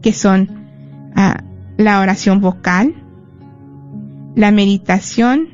que 0.00 0.12
son 0.12 0.59
la 1.76 2.00
oración 2.00 2.40
vocal, 2.40 2.94
la 4.36 4.50
meditación, 4.50 5.48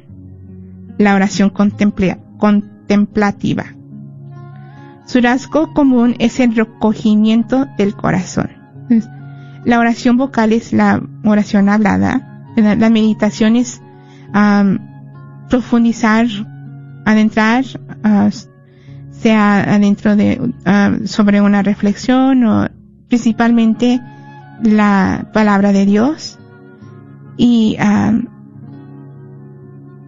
la 0.99 1.15
oración 1.15 1.51
contemplativa. 1.51 3.67
Su 5.07 5.21
rasgo 5.21 5.73
común 5.73 6.17
es 6.19 6.41
el 6.41 6.57
recogimiento 6.57 7.67
del 7.79 7.95
corazón. 7.95 8.51
La 9.65 9.79
oración 9.79 10.17
vocal 10.17 10.53
es 10.53 10.73
la 10.73 11.01
oración 11.25 11.69
hablada. 11.69 12.45
La, 12.57 12.91
meditación 12.91 13.55
es 13.57 13.81
profundizar, 15.49 16.27
adentrar, 17.05 17.65
sea 19.11 19.75
adentro 19.75 20.17
de, 20.17 20.53
sobre 21.05 21.41
una 21.41 21.63
reflexión 21.63 22.45
o 22.45 22.69
principalmente 23.09 24.01
la 24.63 25.31
palabra 25.33 25.73
de 25.73 25.87
Dios. 25.87 26.39
Y 27.37 27.77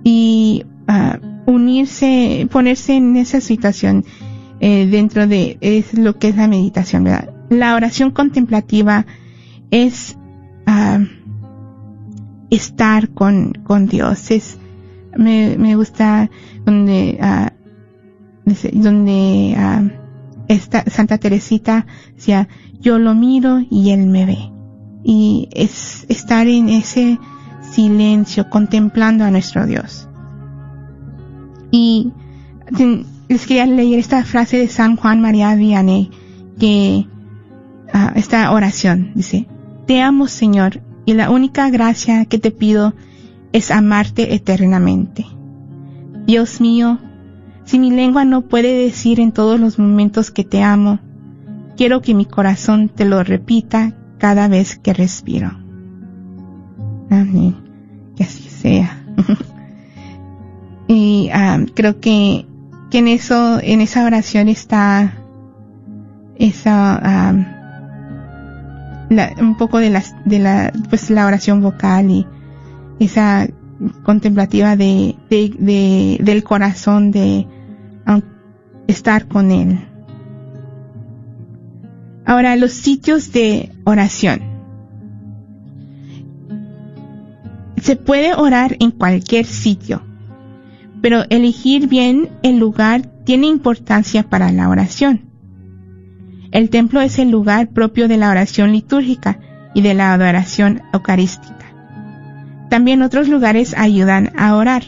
y 0.08 0.64
uh, 0.88 1.50
unirse, 1.50 2.48
ponerse 2.50 2.96
en 2.96 3.16
esa 3.16 3.42
situación 3.42 4.04
eh, 4.60 4.86
dentro 4.86 5.26
de 5.26 5.58
es 5.60 5.92
lo 5.92 6.18
que 6.18 6.28
es 6.28 6.36
la 6.36 6.48
meditación, 6.48 7.04
¿verdad? 7.04 7.30
La 7.50 7.74
oración 7.74 8.10
contemplativa 8.10 9.04
es 9.70 10.16
uh, 10.66 11.04
estar 12.50 13.10
con, 13.10 13.52
con 13.64 13.86
Dios. 13.86 14.30
Es, 14.30 14.58
me, 15.16 15.56
me 15.58 15.76
gusta 15.76 16.30
donde, 16.64 17.18
uh, 17.20 18.52
donde 18.72 19.56
uh, 19.58 20.07
esta 20.48 20.84
Santa 20.88 21.18
Teresita 21.18 21.86
decía, 22.14 22.48
yo 22.80 22.98
lo 22.98 23.14
miro 23.14 23.60
y 23.70 23.90
él 23.90 24.06
me 24.06 24.26
ve. 24.26 24.38
Y 25.04 25.48
es 25.52 26.06
estar 26.08 26.46
en 26.46 26.68
ese 26.68 27.18
silencio 27.70 28.50
contemplando 28.50 29.24
a 29.24 29.30
nuestro 29.30 29.66
Dios. 29.66 30.08
Y 31.70 32.12
les 33.28 33.46
quería 33.46 33.66
leer 33.66 33.98
esta 33.98 34.24
frase 34.24 34.58
de 34.58 34.68
San 34.68 34.96
Juan 34.96 35.20
María 35.20 35.54
Vianney, 35.54 36.10
que 36.58 37.06
ah, 37.92 38.12
esta 38.16 38.50
oración 38.50 39.12
dice, 39.14 39.46
Te 39.86 40.00
amo 40.00 40.26
Señor, 40.26 40.82
y 41.04 41.14
la 41.14 41.30
única 41.30 41.70
gracia 41.70 42.24
que 42.26 42.38
te 42.38 42.50
pido 42.50 42.94
es 43.52 43.70
amarte 43.70 44.34
eternamente. 44.34 45.26
Dios 46.26 46.60
mío, 46.60 46.98
si 47.68 47.78
mi 47.78 47.90
lengua 47.90 48.24
no 48.24 48.42
puede 48.42 48.72
decir 48.84 49.20
en 49.20 49.30
todos 49.32 49.60
los 49.60 49.78
momentos 49.78 50.30
que 50.30 50.42
te 50.42 50.62
amo, 50.62 51.00
quiero 51.76 52.00
que 52.00 52.14
mi 52.14 52.24
corazón 52.24 52.88
te 52.88 53.04
lo 53.04 53.22
repita 53.22 53.92
cada 54.16 54.48
vez 54.48 54.78
que 54.78 54.94
respiro. 54.94 55.50
Amén. 57.10 57.54
Que 58.16 58.24
así 58.24 58.48
sea. 58.48 59.04
y 60.88 61.28
ah, 61.32 61.58
creo 61.74 62.00
que, 62.00 62.46
que 62.90 62.98
en 62.98 63.08
eso, 63.08 63.60
en 63.62 63.82
esa 63.82 64.04
oración 64.06 64.48
está 64.48 65.12
esa 66.36 66.98
ah, 67.02 67.34
la- 69.10 69.34
un 69.40 69.56
poco 69.58 69.76
de 69.78 69.90
las 69.90 70.14
de 70.24 70.38
la 70.38 70.72
pues 70.88 71.10
la 71.10 71.26
oración 71.26 71.60
vocal 71.60 72.10
y 72.10 72.26
esa 72.98 73.46
contemplativa 74.04 74.74
de, 74.76 75.16
de, 75.28 75.54
de- 75.58 76.18
del 76.22 76.42
corazón 76.44 77.10
de 77.10 77.46
estar 78.88 79.28
con 79.28 79.52
él. 79.52 79.78
Ahora, 82.26 82.56
los 82.56 82.72
sitios 82.72 83.32
de 83.32 83.70
oración. 83.84 84.42
Se 87.80 87.94
puede 87.94 88.34
orar 88.34 88.76
en 88.80 88.90
cualquier 88.90 89.46
sitio, 89.46 90.02
pero 91.00 91.22
elegir 91.30 91.86
bien 91.86 92.28
el 92.42 92.58
lugar 92.58 93.02
tiene 93.24 93.46
importancia 93.46 94.24
para 94.24 94.50
la 94.50 94.68
oración. 94.68 95.22
El 96.50 96.70
templo 96.70 97.00
es 97.00 97.18
el 97.18 97.30
lugar 97.30 97.68
propio 97.68 98.08
de 98.08 98.16
la 98.16 98.30
oración 98.30 98.72
litúrgica 98.72 99.38
y 99.74 99.82
de 99.82 99.94
la 99.94 100.12
adoración 100.12 100.82
eucarística. 100.92 101.66
También 102.68 103.02
otros 103.02 103.28
lugares 103.28 103.74
ayudan 103.76 104.32
a 104.36 104.54
orar, 104.54 104.82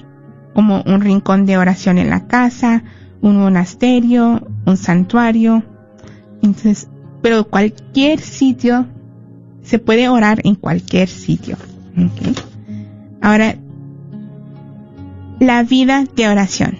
como 0.55 0.83
un 0.83 1.01
rincón 1.01 1.47
de 1.47 1.59
oración 1.59 1.99
en 1.99 2.11
la 2.11 2.27
casa, 2.27 2.83
un 3.23 3.37
monasterio, 3.37 4.47
un 4.67 4.77
santuario. 4.77 5.63
Entonces, 6.43 6.89
pero 7.23 7.45
cualquier 7.49 8.21
sitio, 8.21 8.87
se 9.63 9.79
puede 9.79 10.09
orar 10.09 10.41
en 10.45 10.55
cualquier 10.55 11.09
sitio. 11.09 11.57
Ahora, 13.21 13.57
la 15.39 15.63
vida 15.63 16.05
de 16.17 16.29
oración. 16.29 16.79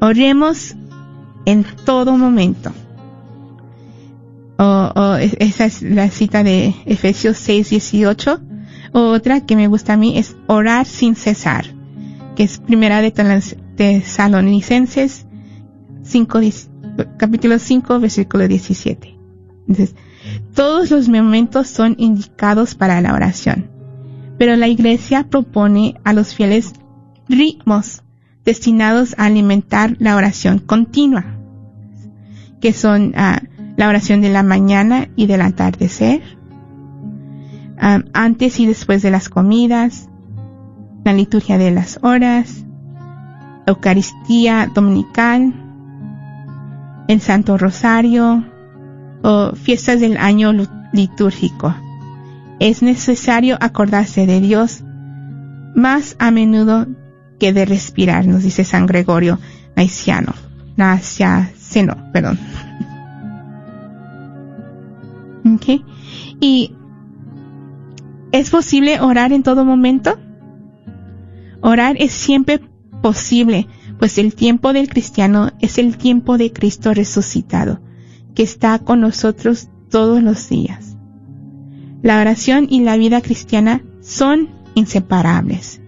Oremos 0.00 0.74
en 1.44 1.64
todo 1.84 2.16
momento. 2.16 2.72
O, 4.58 4.92
o 4.94 5.14
es- 5.16 5.36
esa 5.38 5.64
es 5.66 5.82
la 5.82 6.08
cita 6.10 6.42
de 6.42 6.74
Efesios 6.86 7.36
6, 7.36 7.70
18. 7.70 8.40
Otra 8.92 9.40
que 9.40 9.56
me 9.56 9.68
gusta 9.68 9.94
a 9.94 9.96
mí 9.96 10.18
es 10.18 10.36
orar 10.46 10.86
sin 10.86 11.14
cesar, 11.14 11.66
que 12.36 12.42
es 12.44 12.58
primera 12.58 13.00
de 13.00 13.10
Tesalonicenses 13.76 15.26
5, 16.02 16.40
diez- 16.40 16.70
capítulo 17.16 17.58
5, 17.58 18.00
versículo 18.00 18.48
17. 18.48 19.16
Entonces, 19.68 19.94
todos 20.54 20.90
los 20.90 21.08
momentos 21.08 21.68
son 21.68 21.94
indicados 21.98 22.74
para 22.74 23.00
la 23.00 23.14
oración, 23.14 23.70
pero 24.38 24.56
la 24.56 24.68
iglesia 24.68 25.24
propone 25.28 25.94
a 26.04 26.12
los 26.12 26.34
fieles 26.34 26.72
ritmos 27.28 28.02
destinados 28.44 29.14
a 29.18 29.26
alimentar 29.26 29.96
la 29.98 30.16
oración 30.16 30.58
continua, 30.58 31.24
que 32.60 32.72
son 32.72 33.12
ah, 33.16 33.40
la 33.76 33.88
oración 33.88 34.20
de 34.20 34.30
la 34.30 34.42
mañana 34.42 35.08
y 35.16 35.26
del 35.26 35.42
atardecer, 35.42 36.22
ah, 37.78 38.02
antes 38.12 38.60
y 38.60 38.66
después 38.66 39.02
de 39.02 39.10
las 39.10 39.28
comidas, 39.28 40.08
la 41.04 41.12
liturgia 41.12 41.58
de 41.58 41.70
las 41.70 41.98
horas, 42.02 42.64
Eucaristía 43.66 44.70
dominical, 44.74 45.52
el 47.08 47.20
Santo 47.20 47.58
Rosario 47.58 48.44
o 49.22 49.52
fiestas 49.54 50.00
del 50.00 50.16
año 50.16 50.52
litúrgico. 50.92 51.74
Es 52.58 52.82
necesario 52.82 53.56
acordarse 53.60 54.26
de 54.26 54.40
Dios 54.40 54.82
más 55.74 56.16
a 56.18 56.30
menudo 56.30 56.86
que 57.38 57.52
de 57.52 57.64
respirar, 57.64 58.26
nos 58.26 58.42
dice 58.42 58.64
San 58.64 58.86
Gregorio 58.86 59.38
Naciano. 59.76 60.34
Naciaceno, 60.76 61.96
perdón. 62.12 62.38
Ok. 65.44 65.84
Y 66.40 66.72
¿es 68.30 68.50
posible 68.50 69.00
orar 69.00 69.32
en 69.32 69.42
todo 69.42 69.64
momento? 69.64 70.16
Orar 71.60 71.96
es 71.98 72.12
siempre 72.12 72.60
posible, 73.02 73.66
pues 73.98 74.16
el 74.16 74.34
tiempo 74.34 74.72
del 74.72 74.88
cristiano 74.88 75.52
es 75.60 75.78
el 75.78 75.98
tiempo 75.98 76.38
de 76.38 76.52
Cristo 76.52 76.94
resucitado, 76.94 77.80
que 78.34 78.42
está 78.42 78.78
con 78.78 79.00
nosotros 79.00 79.68
todos 79.90 80.22
los 80.22 80.48
días. 80.48 80.96
La 82.02 82.20
oración 82.20 82.66
y 82.70 82.80
la 82.80 82.96
vida 82.96 83.20
cristiana 83.20 83.82
son 84.00 84.48
inseparables. 84.74 85.80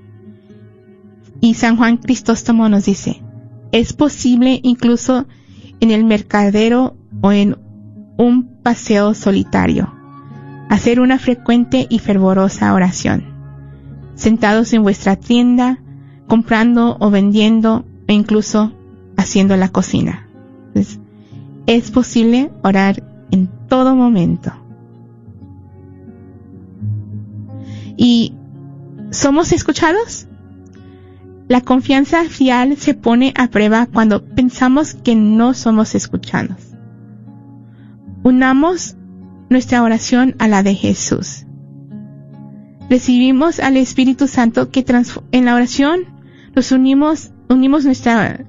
Y 1.40 1.54
San 1.54 1.76
Juan 1.76 1.96
Cristóstomo 1.96 2.68
nos 2.68 2.84
dice, 2.84 3.22
es 3.72 3.92
posible 3.92 4.60
incluso 4.62 5.26
en 5.80 5.90
el 5.90 6.04
mercadero 6.04 6.96
o 7.20 7.32
en 7.32 7.56
un 8.16 8.60
paseo 8.62 9.14
solitario, 9.14 9.92
hacer 10.68 11.00
una 11.00 11.18
frecuente 11.18 11.86
y 11.88 11.98
fervorosa 11.98 12.72
oración, 12.72 13.24
sentados 14.14 14.72
en 14.72 14.82
vuestra 14.82 15.16
tienda, 15.16 15.80
comprando 16.26 16.96
o 17.00 17.10
vendiendo 17.10 17.84
e 18.06 18.14
incluso 18.14 18.72
haciendo 19.16 19.56
la 19.56 19.68
cocina. 19.68 20.28
Es 21.66 21.90
posible 21.90 22.50
orar 22.62 23.02
en 23.30 23.48
todo 23.68 23.94
momento. 23.94 24.52
¿Y 27.96 28.34
somos 29.10 29.52
escuchados? 29.52 30.26
La 31.48 31.60
confianza 31.60 32.24
fiel 32.24 32.76
se 32.76 32.94
pone 32.94 33.32
a 33.36 33.48
prueba 33.48 33.86
cuando 33.86 34.24
pensamos 34.24 34.94
que 34.94 35.14
no 35.14 35.54
somos 35.54 35.94
escuchados. 35.94 36.56
Unamos 38.22 38.96
nuestra 39.50 39.82
oración 39.82 40.34
a 40.38 40.48
la 40.48 40.62
de 40.62 40.74
Jesús. 40.74 41.44
Recibimos 42.88 43.60
al 43.60 43.76
Espíritu 43.76 44.26
Santo 44.26 44.70
que 44.70 44.84
en 45.32 45.44
la 45.44 45.54
oración 45.54 46.13
nos 46.54 46.72
unimos, 46.72 47.30
unimos 47.48 47.84
nuestras 47.84 48.40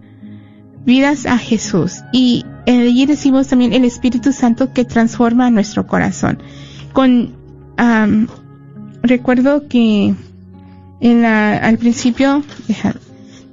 vidas 0.85 1.25
a 1.25 1.37
Jesús 1.37 2.03
y 2.11 2.45
allí 2.67 3.05
recibimos 3.05 3.47
también 3.47 3.73
el 3.73 3.85
Espíritu 3.85 4.31
Santo 4.31 4.73
que 4.73 4.85
transforma 4.85 5.49
nuestro 5.49 5.87
corazón. 5.87 6.39
Con, 6.93 7.35
am, 7.77 8.27
recuerdo 9.01 9.67
que 9.67 10.13
en 11.01 11.21
la, 11.21 11.57
al 11.57 11.77
principio 11.77 12.43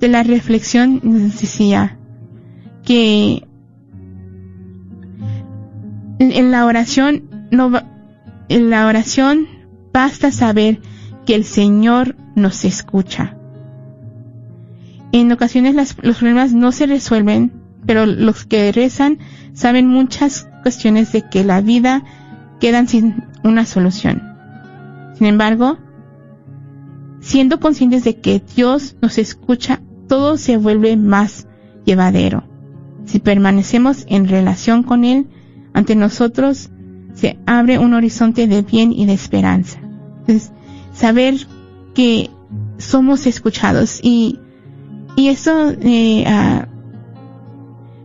de 0.00 0.08
la 0.08 0.22
reflexión 0.22 1.00
nos 1.02 1.40
decía 1.40 1.98
que 2.84 3.46
en, 6.18 6.50
la 6.50 6.66
oración 6.66 7.48
no 7.50 7.72
en 8.48 8.70
la 8.70 8.86
oración 8.86 9.46
basta 9.92 10.30
saber 10.30 10.80
que 11.26 11.34
el 11.34 11.44
Señor 11.44 12.16
nos 12.34 12.64
escucha. 12.64 13.36
En 15.12 15.30
ocasiones 15.30 15.74
las- 15.74 15.96
los 16.02 16.18
problemas 16.18 16.52
no 16.52 16.72
se 16.72 16.86
resuelven, 16.86 17.52
pero 17.86 18.06
los 18.06 18.44
que 18.44 18.72
rezan 18.72 19.18
saben 19.52 19.86
muchas 19.86 20.48
cuestiones 20.62 21.12
de 21.12 21.28
que 21.28 21.44
la 21.44 21.60
vida 21.60 22.02
quedan 22.60 22.88
sin 22.88 23.24
una 23.44 23.66
solución. 23.66 24.22
Sin 25.14 25.26
embargo, 25.26 25.78
siendo 27.20 27.60
conscientes 27.60 28.04
de 28.04 28.16
que 28.20 28.42
Dios 28.56 28.96
nos 29.02 29.18
escucha, 29.18 29.80
todo 30.08 30.36
se 30.36 30.56
vuelve 30.56 30.96
más 30.96 31.46
llevadero. 31.84 32.44
Si 33.04 33.18
permanecemos 33.18 34.04
en 34.08 34.28
relación 34.28 34.82
con 34.82 35.04
Él, 35.04 35.26
ante 35.74 35.96
nosotros 35.96 36.70
se 37.14 37.38
abre 37.46 37.78
un 37.78 37.94
horizonte 37.94 38.46
de 38.46 38.62
bien 38.62 38.92
y 38.92 39.06
de 39.06 39.12
esperanza. 39.12 39.78
Saber 40.92 41.34
que 41.94 42.30
somos 42.78 43.26
escuchados 43.26 44.00
y, 44.02 44.38
y 45.16 45.28
eso 45.28 45.70
eh, 45.80 46.24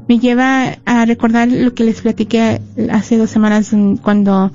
me 0.08 0.20
lleva 0.20 0.78
a 0.86 1.06
recordar 1.06 1.48
lo 1.50 1.74
que 1.74 1.84
les 1.84 2.02
platiqué 2.02 2.62
hace 2.92 3.18
dos 3.18 3.30
semanas 3.30 3.74
cuando 4.02 4.52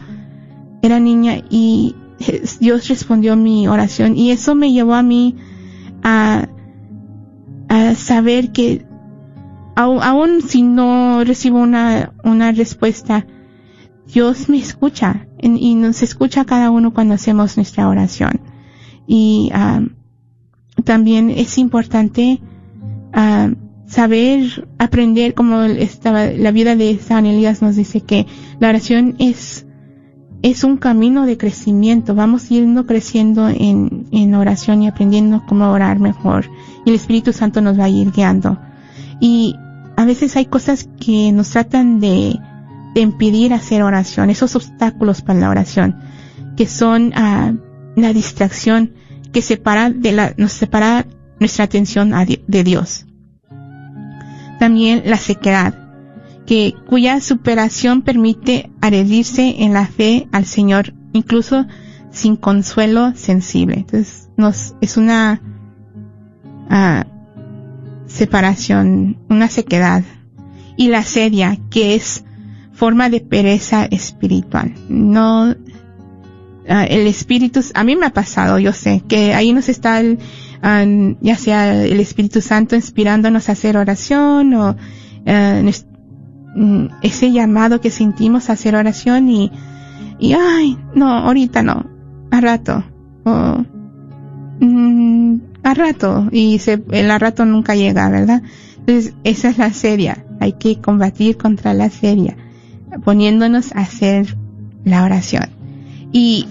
era 0.82 0.98
niña 0.98 1.42
y 1.50 1.94
Dios 2.60 2.88
respondió 2.88 3.36
mi 3.36 3.68
oración 3.68 4.16
y 4.16 4.30
eso 4.30 4.54
me 4.54 4.72
llevó 4.72 4.94
a 4.94 5.02
mí 5.02 5.36
a, 6.02 6.48
saber 7.96 8.52
que 8.52 8.84
aun 9.76 10.42
si 10.42 10.62
no 10.62 11.24
recibo 11.24 11.58
una, 11.58 12.12
una 12.22 12.52
respuesta, 12.52 13.26
Dios 14.12 14.50
me 14.50 14.58
escucha 14.58 15.26
y 15.40 15.74
nos 15.74 16.02
escucha 16.02 16.44
cada 16.44 16.70
uno 16.70 16.92
cuando 16.92 17.14
hacemos 17.14 17.56
nuestra 17.56 17.88
oración. 17.88 18.40
Y 19.06 19.50
también 20.84 21.30
es 21.30 21.58
importante 21.58 22.40
ah, 23.12 23.50
saber, 23.86 24.68
aprender, 24.78 25.34
como 25.34 25.62
estaba, 25.62 26.26
la 26.26 26.50
vida 26.50 26.76
de 26.76 26.98
San 26.98 27.26
Elías 27.26 27.62
nos 27.62 27.76
dice 27.76 28.00
que 28.00 28.26
la 28.58 28.68
oración 28.68 29.16
es 29.18 29.66
es 30.42 30.64
un 30.64 30.76
camino 30.76 31.24
de 31.24 31.38
crecimiento. 31.38 32.14
Vamos 32.14 32.48
yendo 32.48 32.84
creciendo 32.84 33.48
en, 33.48 34.06
en 34.10 34.34
oración 34.34 34.82
y 34.82 34.88
aprendiendo 34.88 35.44
cómo 35.46 35.70
orar 35.70 36.00
mejor. 36.00 36.46
Y 36.84 36.90
el 36.90 36.96
Espíritu 36.96 37.32
Santo 37.32 37.60
nos 37.60 37.78
va 37.78 37.84
a 37.84 37.88
ir 37.88 38.10
guiando. 38.10 38.58
Y 39.20 39.54
a 39.96 40.04
veces 40.04 40.36
hay 40.36 40.46
cosas 40.46 40.88
que 40.98 41.30
nos 41.30 41.50
tratan 41.50 42.00
de, 42.00 42.36
de 42.94 43.00
impedir 43.00 43.54
hacer 43.54 43.82
oración, 43.82 44.30
esos 44.30 44.56
obstáculos 44.56 45.22
para 45.22 45.38
la 45.38 45.50
oración, 45.50 45.96
que 46.56 46.66
son 46.66 47.12
ah, 47.14 47.54
la 47.94 48.12
distracción 48.12 48.94
que 49.32 49.42
separa 49.42 49.90
de 49.90 50.12
la, 50.12 50.34
nos 50.36 50.52
separa 50.52 51.06
nuestra 51.40 51.64
atención 51.64 52.12
de 52.46 52.64
Dios. 52.64 53.06
También 54.58 55.02
la 55.06 55.16
sequedad, 55.16 55.74
que, 56.46 56.74
cuya 56.86 57.20
superación 57.20 58.02
permite 58.02 58.70
adherirse 58.80 59.62
en 59.64 59.72
la 59.72 59.86
fe 59.86 60.28
al 60.32 60.44
Señor, 60.44 60.94
incluso 61.12 61.66
sin 62.10 62.36
consuelo 62.36 63.12
sensible. 63.16 63.76
Entonces, 63.78 64.28
nos, 64.36 64.74
es 64.80 64.96
una 64.96 65.40
ah, 66.68 67.06
separación, 68.06 69.18
una 69.28 69.48
sequedad. 69.48 70.04
Y 70.76 70.88
la 70.88 71.02
sedia, 71.02 71.58
que 71.70 71.94
es 71.94 72.24
forma 72.72 73.10
de 73.10 73.20
pereza 73.20 73.84
espiritual. 73.86 74.74
No, 74.88 75.54
ah, 76.68 76.84
el 76.84 77.06
espíritu, 77.06 77.60
a 77.74 77.84
mí 77.84 77.96
me 77.96 78.06
ha 78.06 78.10
pasado, 78.12 78.58
yo 78.58 78.72
sé, 78.72 79.02
que 79.08 79.34
ahí 79.34 79.52
nos 79.52 79.68
está 79.68 80.00
el, 80.00 80.18
ya 81.20 81.36
sea 81.36 81.84
el 81.84 81.98
Espíritu 82.00 82.40
Santo 82.40 82.76
inspirándonos 82.76 83.48
a 83.48 83.52
hacer 83.52 83.76
oración 83.76 84.54
o 84.54 84.76
nos- 85.26 85.86
mm, 86.54 86.86
ese 87.02 87.32
llamado 87.32 87.80
que 87.80 87.90
sentimos 87.90 88.48
a 88.48 88.52
hacer 88.52 88.76
oración 88.76 89.28
y, 89.28 89.50
y 90.20 90.34
ay, 90.34 90.78
no, 90.94 91.08
ahorita 91.08 91.62
no, 91.62 91.86
a 92.30 92.40
rato, 92.40 92.84
o, 93.24 93.64
mm, 94.60 95.36
a 95.64 95.74
rato, 95.74 96.28
y 96.30 96.58
se, 96.58 96.82
el 96.90 97.10
a 97.10 97.18
rato 97.18 97.44
nunca 97.44 97.74
llega, 97.74 98.08
¿verdad? 98.08 98.42
Entonces, 98.78 99.14
esa 99.24 99.48
es 99.50 99.58
la 99.58 99.72
seria, 99.72 100.24
hay 100.40 100.54
que 100.54 100.80
combatir 100.80 101.36
contra 101.36 101.72
la 101.74 101.88
seria, 101.90 102.36
poniéndonos 103.04 103.72
a 103.74 103.80
hacer 103.80 104.36
la 104.84 105.04
oración. 105.04 105.48
Y, 106.12 106.46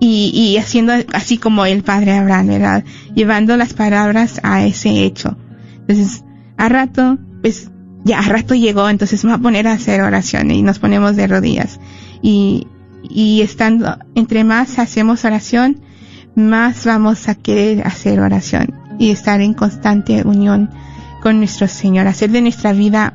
y, 0.00 0.56
haciendo 0.58 0.92
así 1.12 1.38
como 1.38 1.66
el 1.66 1.82
padre 1.82 2.12
Abraham, 2.12 2.46
¿verdad? 2.48 2.84
Llevando 3.14 3.56
las 3.56 3.74
palabras 3.74 4.40
a 4.42 4.64
ese 4.64 5.04
hecho. 5.04 5.36
Entonces, 5.80 6.24
a 6.56 6.68
rato, 6.68 7.18
pues, 7.42 7.70
ya 8.04 8.18
a 8.20 8.28
rato 8.28 8.54
llegó, 8.54 8.88
entonces 8.88 9.24
me 9.24 9.30
voy 9.30 9.40
a 9.40 9.42
poner 9.42 9.68
a 9.68 9.72
hacer 9.72 10.02
oración 10.02 10.50
y 10.50 10.62
nos 10.62 10.78
ponemos 10.78 11.16
de 11.16 11.26
rodillas. 11.26 11.80
Y, 12.22 12.66
y 13.02 13.42
estando, 13.42 13.98
entre 14.14 14.44
más 14.44 14.78
hacemos 14.78 15.24
oración, 15.24 15.80
más 16.34 16.84
vamos 16.84 17.28
a 17.28 17.34
querer 17.34 17.86
hacer 17.86 18.20
oración 18.20 18.74
y 18.98 19.10
estar 19.10 19.40
en 19.40 19.54
constante 19.54 20.22
unión 20.24 20.70
con 21.22 21.38
nuestro 21.38 21.68
Señor, 21.68 22.06
hacer 22.06 22.30
de 22.30 22.42
nuestra 22.42 22.72
vida 22.72 23.14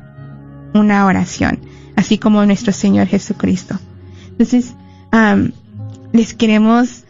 una 0.74 1.06
oración, 1.06 1.60
así 1.96 2.18
como 2.18 2.44
nuestro 2.46 2.72
Señor 2.72 3.06
Jesucristo. 3.06 3.78
Entonces, 4.40 4.74
am, 5.10 5.52
les 6.14 6.32
queremos 6.32 7.04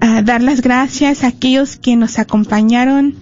ah, 0.00 0.22
dar 0.22 0.40
las 0.40 0.62
gracias 0.62 1.22
a 1.22 1.26
aquellos 1.26 1.76
que 1.76 1.96
nos 1.96 2.18
acompañaron 2.18 3.16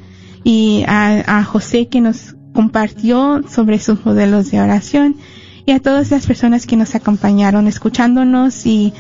y 0.45 0.85
a, 0.87 1.39
a 1.39 1.43
José 1.43 1.89
que 1.89 2.01
nos 2.01 2.37
compartió 2.53 3.43
sobre 3.49 3.81
sus 3.81 4.07
modelos 4.07 4.53
de 4.53 4.61
oración 4.61 5.17
y 5.67 5.73
a 5.73 5.81
todas 5.81 6.13
las 6.13 6.29
personas 6.29 6.65
que 6.65 6.77
nos 6.77 6.95
acompañaron 6.95 7.67
escuchándonos 7.67 8.67
y 8.67 8.93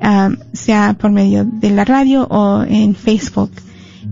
ah, 0.00 0.30
sea 0.52 0.94
por 0.96 1.10
medio 1.10 1.44
de 1.44 1.70
la 1.70 1.84
radio 1.84 2.28
o 2.30 2.62
en 2.62 2.94
Facebook. 2.94 3.50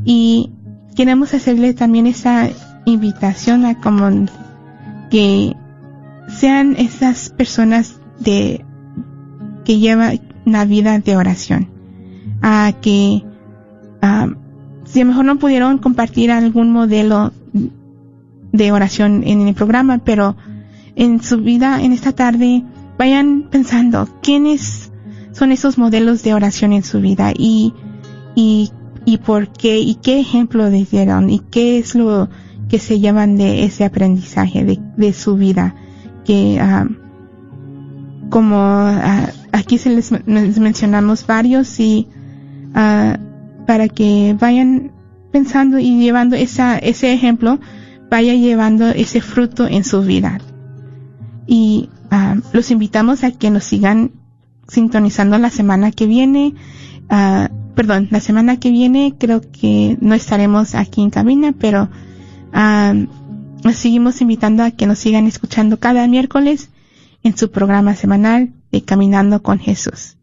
Y 0.04 0.50
queremos 0.96 1.34
hacerle 1.34 1.72
también 1.72 2.08
esa 2.08 2.48
invitación 2.84 3.64
a 3.64 3.80
como 3.80 4.26
que 5.08 5.54
sean 6.28 6.74
esas 6.76 7.30
personas 7.30 8.00
de 8.18 8.64
que 9.64 9.78
llevan 9.78 10.20
una 10.44 10.64
vida 10.64 10.98
de 10.98 11.16
oración. 11.16 11.68
A 12.42 12.72
que 12.80 13.24
ah, 14.00 14.28
si 14.84 15.00
a 15.00 15.04
lo 15.04 15.10
mejor 15.10 15.24
no 15.24 15.38
pudieron 15.38 15.78
compartir 15.78 16.30
algún 16.30 16.72
modelo 16.72 17.32
de 18.52 18.72
oración 18.72 19.22
en 19.24 19.46
el 19.48 19.54
programa 19.54 19.98
pero 20.04 20.36
en 20.94 21.22
su 21.22 21.38
vida 21.38 21.82
en 21.82 21.92
esta 21.92 22.12
tarde 22.12 22.62
vayan 22.98 23.48
pensando 23.50 24.08
quiénes 24.22 24.92
son 25.32 25.52
esos 25.52 25.78
modelos 25.78 26.22
de 26.22 26.34
oración 26.34 26.72
en 26.72 26.82
su 26.82 27.00
vida 27.00 27.32
y 27.36 27.72
y 28.34 28.70
y 29.04 29.16
por 29.18 29.48
qué 29.48 29.78
y 29.78 29.94
qué 29.96 30.20
ejemplo 30.20 30.68
les 30.68 30.90
dieron 30.90 31.30
y 31.30 31.38
qué 31.38 31.78
es 31.78 31.94
lo 31.94 32.28
que 32.68 32.78
se 32.78 33.00
llevan 33.00 33.36
de 33.36 33.64
ese 33.64 33.84
aprendizaje 33.84 34.64
de, 34.64 34.78
de 34.96 35.12
su 35.12 35.36
vida 35.36 35.74
que 36.24 36.60
ah, 36.60 36.86
como 38.28 38.56
ah, 38.58 39.30
aquí 39.52 39.78
se 39.78 39.90
les, 39.90 40.10
les 40.26 40.58
mencionamos 40.58 41.26
varios 41.26 41.78
y 41.78 42.08
ah, 42.74 43.18
para 43.66 43.88
que 43.88 44.36
vayan 44.38 44.90
pensando 45.30 45.78
y 45.78 45.98
llevando 45.98 46.34
esa, 46.36 46.78
ese 46.78 47.12
ejemplo, 47.12 47.60
vaya 48.10 48.34
llevando 48.34 48.88
ese 48.88 49.20
fruto 49.20 49.66
en 49.68 49.84
su 49.84 50.02
vida. 50.02 50.40
Y 51.46 51.90
ah, 52.10 52.36
los 52.52 52.70
invitamos 52.70 53.24
a 53.24 53.30
que 53.30 53.50
nos 53.50 53.64
sigan 53.64 54.12
sintonizando 54.68 55.38
la 55.38 55.50
semana 55.50 55.92
que 55.92 56.06
viene. 56.06 56.54
ah, 57.08 57.50
perdón, 57.74 58.08
la 58.10 58.20
semana 58.20 58.58
que 58.58 58.70
viene 58.70 59.14
creo 59.18 59.40
que 59.40 59.96
no 60.00 60.14
estaremos 60.14 60.74
aquí 60.74 61.02
en 61.02 61.10
cabina, 61.10 61.52
pero 61.58 61.88
nos 63.64 63.76
seguimos 63.76 64.20
invitando 64.20 64.62
a 64.62 64.72
que 64.72 64.86
nos 64.86 64.98
sigan 64.98 65.26
escuchando 65.26 65.80
cada 65.80 66.06
miércoles 66.06 66.68
en 67.22 67.34
su 67.34 67.50
programa 67.50 67.94
semanal 67.94 68.52
de 68.72 68.82
Caminando 68.82 69.42
con 69.42 69.60
Jesús. 69.60 70.16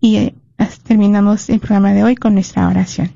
Y 0.00 0.16
eh, 0.16 0.34
terminamos 0.84 1.50
el 1.50 1.60
programa 1.60 1.92
de 1.92 2.04
hoy 2.04 2.14
con 2.14 2.34
nuestra 2.34 2.68
oración. 2.68 3.12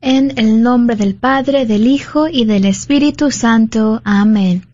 En 0.00 0.38
el 0.38 0.62
nombre 0.62 0.94
del 0.94 1.14
Padre, 1.14 1.66
del 1.66 1.86
Hijo 1.86 2.28
y 2.28 2.44
del 2.44 2.66
Espíritu 2.66 3.30
Santo. 3.30 4.02
Amén. 4.04 4.66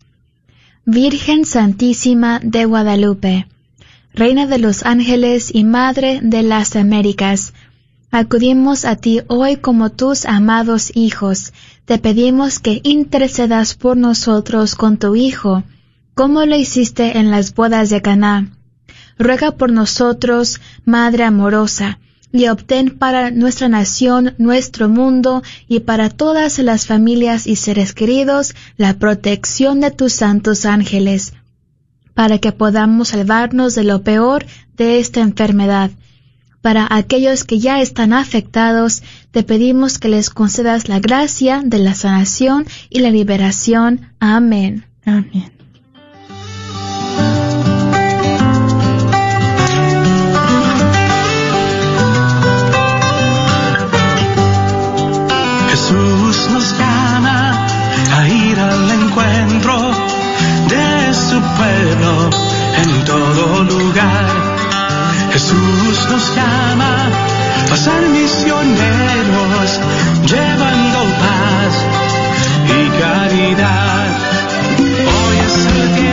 Virgen 0.85 1.45
Santísima 1.45 2.39
de 2.43 2.65
Guadalupe, 2.65 3.47
Reina 4.13 4.45
de 4.47 4.57
los 4.57 4.83
ángeles 4.83 5.49
y 5.51 5.63
Madre 5.63 6.19
de 6.21 6.43
las 6.43 6.75
Américas, 6.75 7.53
acudimos 8.11 8.83
a 8.83 8.97
ti 8.97 9.21
hoy 9.27 9.55
como 9.55 9.91
tus 9.91 10.25
amados 10.25 10.91
hijos. 10.93 11.53
Te 11.85 11.99
pedimos 11.99 12.59
que 12.59 12.81
intercedas 12.83 13.75
por 13.75 13.95
nosotros 13.95 14.75
con 14.75 14.97
tu 14.97 15.15
Hijo, 15.15 15.63
como 16.15 16.45
lo 16.45 16.55
hiciste 16.57 17.17
en 17.17 17.31
las 17.31 17.55
bodas 17.55 17.89
de 17.89 18.01
Caná. 18.01 18.51
Ruega 19.23 19.51
por 19.51 19.71
nosotros, 19.71 20.59
Madre 20.83 21.23
amorosa, 21.23 21.99
y 22.33 22.47
obtén 22.47 22.97
para 22.97 23.31
nuestra 23.31 23.69
nación, 23.69 24.33
nuestro 24.37 24.89
mundo 24.89 25.43
y 25.69 25.79
para 25.79 26.09
todas 26.09 26.59
las 26.59 26.87
familias 26.87 27.47
y 27.47 27.55
seres 27.55 27.93
queridos 27.93 28.53
la 28.75 28.95
protección 28.95 29.79
de 29.79 29.91
tus 29.91 30.11
santos 30.11 30.65
ángeles, 30.65 31.31
para 32.13 32.39
que 32.39 32.51
podamos 32.51 33.09
salvarnos 33.09 33.75
de 33.75 33.85
lo 33.85 34.01
peor 34.01 34.45
de 34.75 34.99
esta 34.99 35.21
enfermedad. 35.21 35.91
Para 36.61 36.85
aquellos 36.89 37.45
que 37.45 37.59
ya 37.59 37.81
están 37.81 38.11
afectados, 38.11 39.03
te 39.31 39.43
pedimos 39.43 39.99
que 39.99 40.09
les 40.09 40.29
concedas 40.29 40.89
la 40.89 40.99
gracia 40.99 41.61
de 41.63 41.79
la 41.79 41.95
sanación 41.95 42.65
y 42.89 42.99
la 42.99 43.09
liberación. 43.09 44.11
Amén. 44.19 44.85
Amén. 45.05 45.52
Nos 56.51 56.77
llama 56.77 57.67
a 58.17 58.27
ir 58.27 58.59
al 58.59 58.91
encuentro 58.91 59.91
de 60.67 61.13
su 61.13 61.41
pueblo 61.41 62.29
en 62.81 63.05
todo 63.05 63.63
lugar. 63.63 64.25
Jesús 65.31 66.07
nos 66.11 66.35
llama 66.35 67.09
a 67.71 67.77
ser 67.77 68.09
misioneros 68.09 69.79
llevando 70.27 70.99
paz 71.23 71.73
y 72.67 72.89
caridad. 72.99 74.09
Hoy 74.79 75.37
es 75.47 75.55
el 75.65 75.95
tiempo 75.95 76.12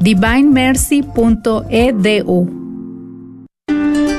divinemercy.edu. 0.00 2.66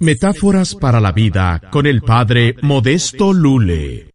Metáforas 0.00 0.76
para 0.76 1.00
la 1.00 1.10
vida 1.10 1.60
con 1.70 1.84
el 1.84 2.02
padre 2.02 2.54
Modesto 2.62 3.32
Lule. 3.32 4.12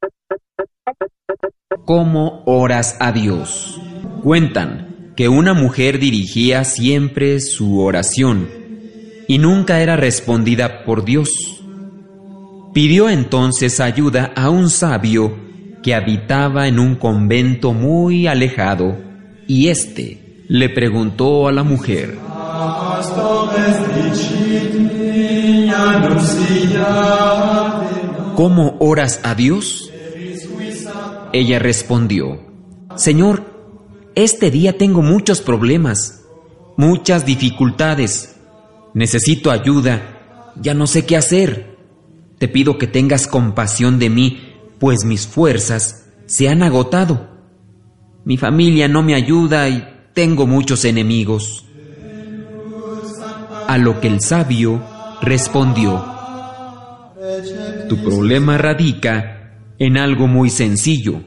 ¿Cómo 1.86 2.42
oras 2.46 2.96
a 3.02 3.12
Dios? 3.12 3.82
Cuentan 4.24 5.14
que 5.18 5.28
una 5.28 5.54
mujer 5.54 6.00
dirigía 6.00 6.64
siempre 6.64 7.42
su 7.42 7.82
oración 7.82 8.48
y 9.28 9.40
nunca 9.40 9.82
era 9.82 9.98
respondida 9.98 10.86
por 10.86 11.04
Dios. 11.04 11.62
Pidió 12.74 13.10
entonces 13.10 13.82
ayuda 13.82 14.32
a 14.38 14.50
un 14.50 14.70
sabio 14.70 15.38
que 15.84 15.94
habitaba 15.94 16.70
en 16.70 16.80
un 16.80 16.96
convento 16.96 17.74
muy 17.74 18.28
alejado 18.28 18.98
y 19.48 19.68
éste 19.68 20.46
le 20.48 20.70
preguntó 20.70 21.50
a 21.50 21.52
la 21.52 21.64
mujer, 21.64 22.18
¿Cómo 28.36 28.78
oras 28.80 29.19
a 29.24 29.36
Dios? 29.36 29.91
Ella 31.32 31.59
respondió, 31.59 32.39
Señor, 32.95 33.43
este 34.15 34.51
día 34.51 34.78
tengo 34.78 35.01
muchos 35.01 35.41
problemas, 35.41 36.26
muchas 36.78 37.26
dificultades, 37.26 38.36
necesito 38.93 39.49
ayuda, 39.49 40.51
ya 40.61 40.74
no 40.74 40.88
sé 40.88 41.05
qué 41.05 41.17
hacer. 41.17 41.78
Te 42.38 42.47
pido 42.47 42.78
que 42.78 42.88
tengas 42.88 43.28
compasión 43.28 43.99
de 43.99 44.09
mí, 44.09 44.53
pues 44.80 45.05
mis 45.05 45.26
fuerzas 45.26 46.05
se 46.26 46.49
han 46.49 46.61
agotado. 46.61 47.30
Mi 48.26 48.38
familia 48.38 48.88
no 48.88 49.01
me 49.01 49.15
ayuda 49.15 49.69
y 49.69 49.88
tengo 50.13 50.45
muchos 50.45 50.86
enemigos. 50.86 51.65
A 53.67 53.78
lo 53.78 53.99
que 53.99 54.07
el 54.07 54.21
sabio 54.21 54.93
respondió, 55.24 56.03
Tu 57.88 57.97
problema 58.03 58.57
radica 58.57 59.57
en 59.80 59.97
algo 59.97 60.28
muy 60.28 60.49
sencillo. 60.49 61.21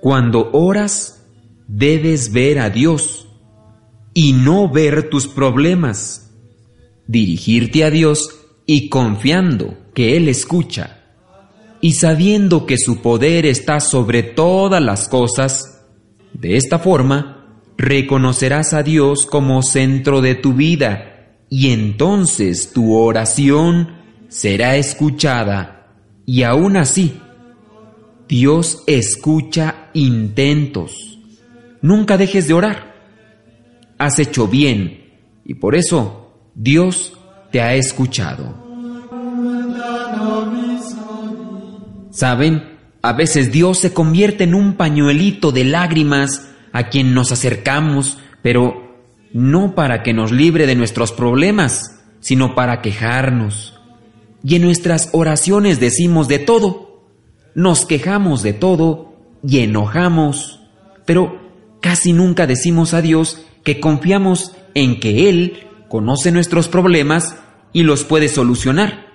Cuando 0.00 0.50
oras, 0.52 1.26
debes 1.68 2.32
ver 2.32 2.58
a 2.58 2.70
Dios 2.70 3.28
y 4.14 4.32
no 4.32 4.68
ver 4.68 5.10
tus 5.10 5.28
problemas. 5.28 6.30
Dirigirte 7.06 7.84
a 7.84 7.90
Dios 7.90 8.40
y 8.66 8.88
confiando 8.88 9.76
que 9.94 10.16
Él 10.16 10.28
escucha 10.28 11.02
y 11.80 11.92
sabiendo 11.92 12.64
que 12.64 12.78
su 12.78 13.02
poder 13.02 13.44
está 13.44 13.78
sobre 13.78 14.22
todas 14.22 14.82
las 14.82 15.06
cosas, 15.06 15.84
de 16.32 16.56
esta 16.56 16.78
forma 16.78 17.60
reconocerás 17.76 18.72
a 18.72 18.82
Dios 18.82 19.26
como 19.26 19.60
centro 19.62 20.22
de 20.22 20.34
tu 20.34 20.54
vida 20.54 21.13
y 21.56 21.70
entonces 21.70 22.72
tu 22.72 22.96
oración 22.96 23.92
será 24.26 24.74
escuchada. 24.74 25.86
Y 26.26 26.42
aún 26.42 26.76
así, 26.76 27.20
Dios 28.26 28.82
escucha 28.88 29.88
intentos. 29.94 31.20
Nunca 31.80 32.16
dejes 32.18 32.48
de 32.48 32.54
orar. 32.54 32.96
Has 33.98 34.18
hecho 34.18 34.48
bien 34.48 35.12
y 35.44 35.54
por 35.54 35.76
eso 35.76 36.32
Dios 36.56 37.12
te 37.52 37.60
ha 37.60 37.76
escuchado. 37.76 38.52
¿Saben? 42.10 42.78
A 43.00 43.12
veces 43.12 43.52
Dios 43.52 43.78
se 43.78 43.94
convierte 43.94 44.42
en 44.42 44.56
un 44.56 44.74
pañuelito 44.74 45.52
de 45.52 45.62
lágrimas 45.62 46.48
a 46.72 46.88
quien 46.88 47.14
nos 47.14 47.30
acercamos, 47.30 48.18
pero 48.42 48.83
no 49.34 49.74
para 49.74 50.04
que 50.04 50.14
nos 50.14 50.30
libre 50.30 50.66
de 50.66 50.76
nuestros 50.76 51.10
problemas, 51.10 52.00
sino 52.20 52.54
para 52.54 52.80
quejarnos. 52.80 53.78
Y 54.44 54.54
en 54.54 54.62
nuestras 54.62 55.10
oraciones 55.12 55.80
decimos 55.80 56.28
de 56.28 56.38
todo, 56.38 57.02
nos 57.54 57.84
quejamos 57.84 58.44
de 58.44 58.52
todo 58.52 59.16
y 59.46 59.58
enojamos, 59.58 60.60
pero 61.04 61.40
casi 61.80 62.12
nunca 62.12 62.46
decimos 62.46 62.94
a 62.94 63.02
Dios 63.02 63.44
que 63.64 63.80
confiamos 63.80 64.52
en 64.74 65.00
que 65.00 65.28
Él 65.28 65.66
conoce 65.88 66.30
nuestros 66.30 66.68
problemas 66.68 67.36
y 67.72 67.82
los 67.82 68.04
puede 68.04 68.28
solucionar. 68.28 69.06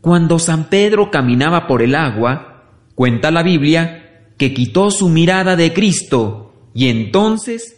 Cuando 0.00 0.38
San 0.38 0.70
Pedro 0.70 1.10
caminaba 1.10 1.66
por 1.66 1.82
el 1.82 1.94
agua, 1.94 2.64
cuenta 2.94 3.30
la 3.30 3.42
Biblia 3.42 4.32
que 4.38 4.54
quitó 4.54 4.90
su 4.90 5.10
mirada 5.10 5.54
de 5.54 5.74
Cristo 5.74 6.70
y 6.72 6.88
entonces 6.88 7.77